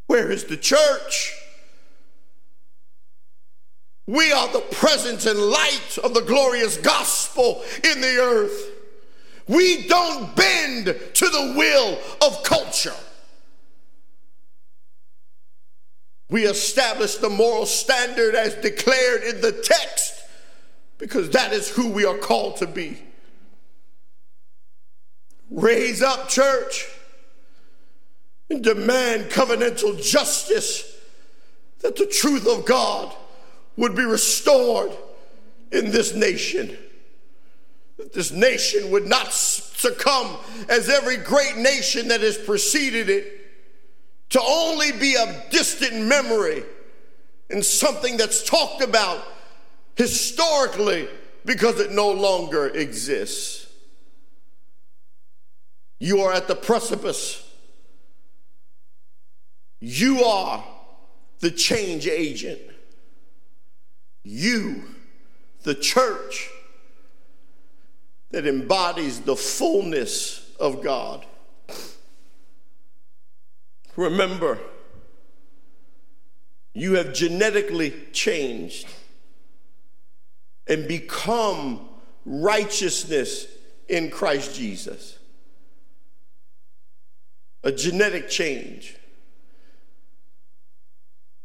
Where 0.07 0.31
is 0.31 0.45
the 0.45 0.57
church? 0.57 1.35
We 4.07 4.33
are 4.33 4.49
the 4.53 4.61
presence 4.61 5.27
and 5.27 5.39
light 5.39 5.99
of 6.03 6.15
the 6.15 6.21
glorious 6.21 6.77
gospel 6.77 7.65
in 7.83 8.01
the 8.01 8.19
earth. 8.19 8.76
We 9.49 9.87
don't 9.87 10.35
bend 10.35 10.87
to 10.87 11.29
the 11.29 11.55
will 11.57 11.99
of 12.27 12.43
culture. 12.43 12.95
We 16.29 16.45
establish 16.45 17.17
the 17.17 17.29
moral 17.29 17.67
standard 17.67 18.35
as 18.35 18.55
declared 18.57 19.23
in 19.23 19.41
the 19.41 19.53
text 19.53 20.15
because 20.99 21.31
that 21.31 21.53
is 21.53 21.69
who 21.69 21.89
we 21.89 22.05
are 22.05 22.19
called 22.19 22.57
to 22.57 22.67
be. 22.67 23.01
Raise 25.51 26.03
up, 26.03 26.29
church, 26.29 26.89
and 28.51 28.63
demand 28.63 29.31
covenantal 29.31 30.03
justice 30.03 30.97
that 31.81 31.97
the 31.97 32.07
truth 32.07 32.49
of 32.49 32.65
God 32.65 33.15
would 33.77 33.95
be 33.95 34.05
restored 34.05 34.91
in 35.71 35.93
this 35.93 36.15
nation. 36.15 36.77
This 38.13 38.31
nation 38.31 38.91
would 38.91 39.07
not 39.07 39.33
succumb 39.33 40.37
as 40.69 40.89
every 40.89 41.17
great 41.17 41.57
nation 41.57 42.09
that 42.09 42.21
has 42.21 42.37
preceded 42.37 43.09
it 43.09 43.33
to 44.31 44.41
only 44.41 44.93
be 44.93 45.15
a 45.15 45.45
distant 45.51 46.05
memory 46.07 46.65
and 47.49 47.65
something 47.65 48.17
that's 48.17 48.43
talked 48.43 48.83
about 48.83 49.23
historically 49.95 51.09
because 51.45 51.81
it 51.81 51.93
no 51.93 52.11
longer 52.11 52.67
exists. 52.69 53.67
You 55.99 56.21
are 56.23 56.33
at 56.33 56.49
the 56.49 56.57
precipice. 56.57 57.43
You 59.81 60.25
are 60.25 60.65
the 61.41 61.51
change 61.51 62.07
agent. 62.07 62.61
You, 64.23 64.83
the 65.63 65.75
church 65.75 66.51
that 68.31 68.47
embodies 68.47 69.21
the 69.21 69.37
fullness 69.37 70.51
of 70.59 70.83
God. 70.83 71.25
Remember, 73.97 74.59
you 76.75 76.95
have 76.95 77.15
genetically 77.15 77.95
changed 78.13 78.87
and 80.67 80.87
become 80.87 81.89
righteousness 82.25 83.47
in 83.89 84.11
Christ 84.11 84.55
Jesus. 84.55 85.19
A 87.63 87.73
genetic 87.73 88.29
change. 88.29 88.97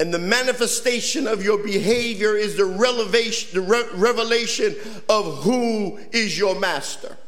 And 0.02 0.12
the 0.12 0.18
manifestation 0.18 1.28
of 1.28 1.44
your 1.44 1.60
behavior 1.60 2.36
is 2.36 2.58
the 2.58 2.66
revelation, 2.66 3.50
the 3.54 3.62
re- 3.62 3.86
revelation 3.94 4.76
of 5.08 5.44
who 5.44 6.00
is 6.12 6.40
your 6.40 6.60
master. 6.60 7.20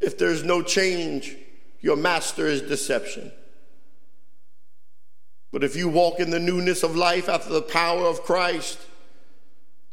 If 0.00 0.18
there's 0.18 0.42
no 0.42 0.62
change, 0.62 1.36
your 1.80 1.94
master 1.94 2.44
is 2.48 2.62
deception. 2.62 3.30
But 5.52 5.62
if 5.62 5.76
you 5.76 5.88
walk 5.88 6.18
in 6.18 6.30
the 6.30 6.40
newness 6.40 6.82
of 6.82 6.96
life 6.96 7.28
after 7.28 7.52
the 7.52 7.62
power 7.62 8.06
of 8.06 8.24
Christ, 8.24 8.80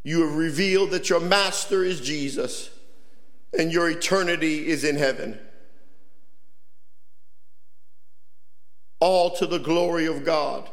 you 0.02 0.26
have 0.26 0.36
revealed 0.36 0.90
that 0.90 1.12
your 1.12 1.20
master 1.20 1.84
is 1.84 2.02
Jesus 2.02 2.72
and 3.56 3.72
your 3.72 3.88
eternity 3.88 4.66
is 4.66 4.84
in 4.84 4.96
heaven. 4.96 5.38
All 9.00 9.36
to 9.36 9.46
the 9.46 9.60
glory 9.60 10.08
of 10.08 10.26
God. 10.26 10.68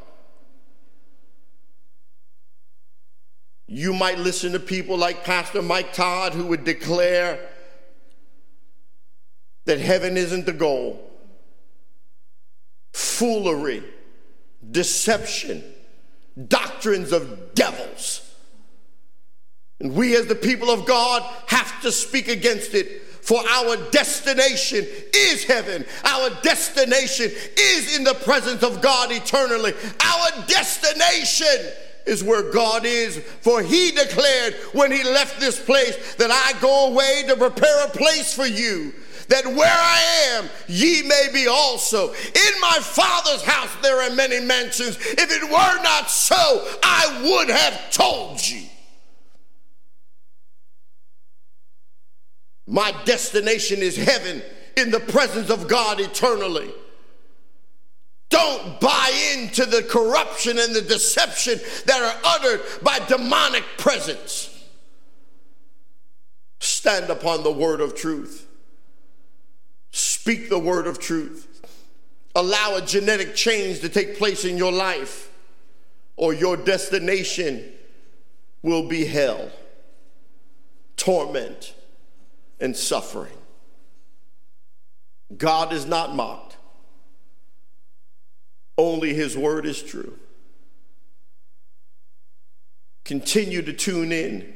You 3.66 3.92
might 3.92 4.18
listen 4.18 4.52
to 4.52 4.60
people 4.60 4.96
like 4.96 5.24
Pastor 5.24 5.62
Mike 5.62 5.92
Todd 5.92 6.34
who 6.34 6.46
would 6.46 6.64
declare 6.64 7.38
that 9.64 9.80
heaven 9.80 10.16
isn't 10.16 10.44
the 10.44 10.52
goal. 10.52 11.10
Foolery, 12.92 13.82
deception, 14.70 15.64
doctrines 16.48 17.12
of 17.12 17.54
devils. 17.54 18.20
And 19.80 19.94
we, 19.94 20.14
as 20.16 20.26
the 20.26 20.34
people 20.34 20.70
of 20.70 20.86
God, 20.86 21.22
have 21.48 21.80
to 21.82 21.90
speak 21.90 22.28
against 22.28 22.74
it. 22.74 23.02
For 23.24 23.40
our 23.48 23.76
destination 23.90 24.86
is 25.14 25.44
heaven. 25.44 25.86
Our 26.04 26.28
destination 26.42 27.32
is 27.58 27.96
in 27.96 28.04
the 28.04 28.14
presence 28.14 28.62
of 28.62 28.82
God 28.82 29.10
eternally. 29.10 29.72
Our 29.72 30.46
destination 30.46 31.72
is 32.06 32.22
where 32.22 32.50
God 32.52 32.84
is. 32.84 33.18
For 33.18 33.62
he 33.62 33.90
declared 33.90 34.54
when 34.72 34.92
he 34.92 35.02
left 35.04 35.40
this 35.40 35.62
place 35.62 36.14
that 36.16 36.30
I 36.30 36.58
go 36.60 36.88
away 36.88 37.24
to 37.28 37.36
prepare 37.36 37.86
a 37.86 37.90
place 37.90 38.34
for 38.34 38.46
you. 38.46 38.92
That 39.28 39.46
where 39.46 39.66
I 39.66 40.02
am, 40.32 40.50
ye 40.68 41.02
may 41.02 41.28
be 41.32 41.46
also. 41.46 42.10
In 42.12 42.60
my 42.60 42.78
Father's 42.80 43.42
house 43.42 43.74
there 43.82 44.02
are 44.02 44.14
many 44.14 44.40
mansions. 44.40 44.96
If 45.00 45.30
it 45.30 45.44
were 45.44 45.82
not 45.82 46.10
so, 46.10 46.36
I 46.82 47.22
would 47.24 47.48
have 47.48 47.90
told 47.90 48.46
you. 48.46 48.62
My 52.66 52.94
destination 53.04 53.80
is 53.80 53.96
heaven 53.96 54.42
in 54.76 54.90
the 54.90 55.00
presence 55.00 55.50
of 55.50 55.68
God 55.68 56.00
eternally. 56.00 56.72
Don't 58.34 58.80
buy 58.80 59.12
into 59.36 59.64
the 59.64 59.84
corruption 59.84 60.58
and 60.58 60.74
the 60.74 60.82
deception 60.82 61.60
that 61.86 62.02
are 62.02 62.20
uttered 62.24 62.62
by 62.82 62.98
demonic 63.06 63.62
presence. 63.78 64.50
Stand 66.58 67.10
upon 67.10 67.44
the 67.44 67.52
word 67.52 67.80
of 67.80 67.94
truth. 67.94 68.48
Speak 69.92 70.48
the 70.48 70.58
word 70.58 70.88
of 70.88 70.98
truth. 70.98 71.64
Allow 72.34 72.74
a 72.74 72.82
genetic 72.82 73.36
change 73.36 73.78
to 73.82 73.88
take 73.88 74.18
place 74.18 74.44
in 74.44 74.58
your 74.58 74.72
life, 74.72 75.30
or 76.16 76.34
your 76.34 76.56
destination 76.56 77.70
will 78.62 78.88
be 78.88 79.04
hell, 79.04 79.48
torment, 80.96 81.72
and 82.58 82.76
suffering. 82.76 83.38
God 85.36 85.72
is 85.72 85.86
not 85.86 86.16
mocked. 86.16 86.53
Only 88.76 89.14
His 89.14 89.36
word 89.36 89.66
is 89.66 89.82
true. 89.82 90.18
Continue 93.04 93.62
to 93.62 93.72
tune 93.72 94.12
in 94.12 94.54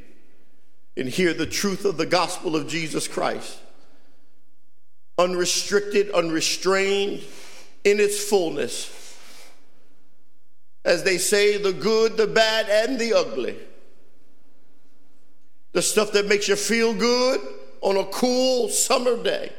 and 0.97 1.09
hear 1.09 1.35
the 1.35 1.47
truth 1.47 1.85
of 1.85 1.97
the 1.97 2.07
gospel 2.07 2.57
of 2.57 2.66
Jesus 2.66 3.07
Christ. 3.07 3.59
Unrestricted, 5.19 6.11
unrestrained, 6.11 7.23
in 7.85 8.01
its 8.01 8.23
fullness. 8.23 8.95
As 10.85 11.05
they 11.05 11.19
say, 11.19 11.59
the 11.59 11.73
good, 11.73 12.16
the 12.16 12.27
bad, 12.27 12.69
and 12.69 12.99
the 12.99 13.12
ugly. 13.12 13.57
The 15.73 15.83
stuff 15.83 16.12
that 16.12 16.27
makes 16.27 16.49
you 16.49 16.57
feel 16.57 16.95
good 16.95 17.41
on 17.81 17.97
a 17.97 18.05
cool 18.07 18.69
summer 18.69 19.23
day 19.23 19.53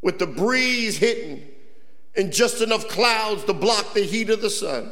with 0.00 0.18
the 0.18 0.26
breeze 0.26 0.96
hitting 0.96 1.46
and 2.16 2.32
just 2.32 2.60
enough 2.60 2.88
clouds 2.88 3.44
to 3.44 3.52
block 3.52 3.94
the 3.94 4.02
heat 4.02 4.30
of 4.30 4.40
the 4.40 4.50
sun, 4.50 4.90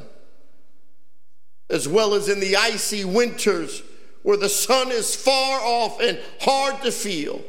as 1.69 1.89
well 1.89 2.15
as 2.15 2.29
in 2.29 2.41
the 2.41 2.57
icy 2.57 3.05
winters 3.05 3.83
where 4.23 4.37
the 4.37 4.49
sun 4.49 4.91
is 4.91 5.15
far 5.17 5.61
off 5.61 6.01
and 6.01 6.19
hard 6.41 6.83
to 6.83 6.93
feel. 6.93 7.43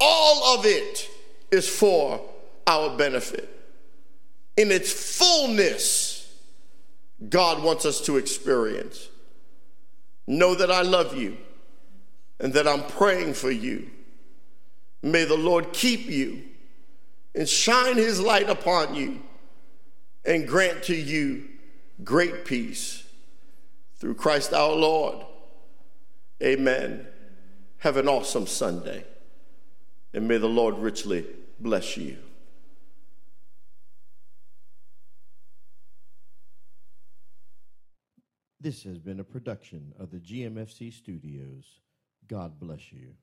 All 0.00 0.58
of 0.58 0.66
it 0.66 1.08
is 1.50 1.68
for 1.68 2.20
our 2.66 2.96
benefit. 2.96 3.48
In 4.56 4.70
its 4.70 4.92
fullness, 5.18 6.32
God 7.28 7.62
wants 7.62 7.86
us 7.86 8.00
to 8.02 8.16
experience. 8.16 9.08
Know 10.26 10.54
that 10.54 10.70
I 10.70 10.82
love 10.82 11.16
you. 11.16 11.36
and 12.40 12.52
that 12.54 12.66
I'm 12.66 12.82
praying 12.82 13.34
for 13.34 13.52
you. 13.52 13.88
May 15.00 15.24
the 15.24 15.36
Lord 15.36 15.72
keep 15.72 16.10
you 16.10 16.42
and 17.34 17.48
shine 17.48 17.96
his 17.96 18.20
light 18.20 18.48
upon 18.48 18.94
you 18.94 19.20
and 20.24 20.46
grant 20.46 20.82
to 20.84 20.94
you 20.94 21.48
great 22.04 22.44
peace 22.44 23.04
through 23.96 24.14
Christ 24.14 24.52
our 24.52 24.72
Lord. 24.72 25.24
Amen. 26.42 27.06
Have 27.78 27.96
an 27.96 28.08
awesome 28.08 28.46
Sunday, 28.46 29.04
and 30.12 30.28
may 30.28 30.38
the 30.38 30.48
Lord 30.48 30.78
richly 30.78 31.26
bless 31.58 31.96
you. 31.96 32.16
This 38.60 38.84
has 38.84 38.98
been 38.98 39.18
a 39.18 39.24
production 39.24 39.92
of 39.98 40.12
the 40.12 40.18
GMFC 40.18 40.92
Studios. 40.92 41.80
God 42.28 42.60
bless 42.60 42.92
you. 42.92 43.14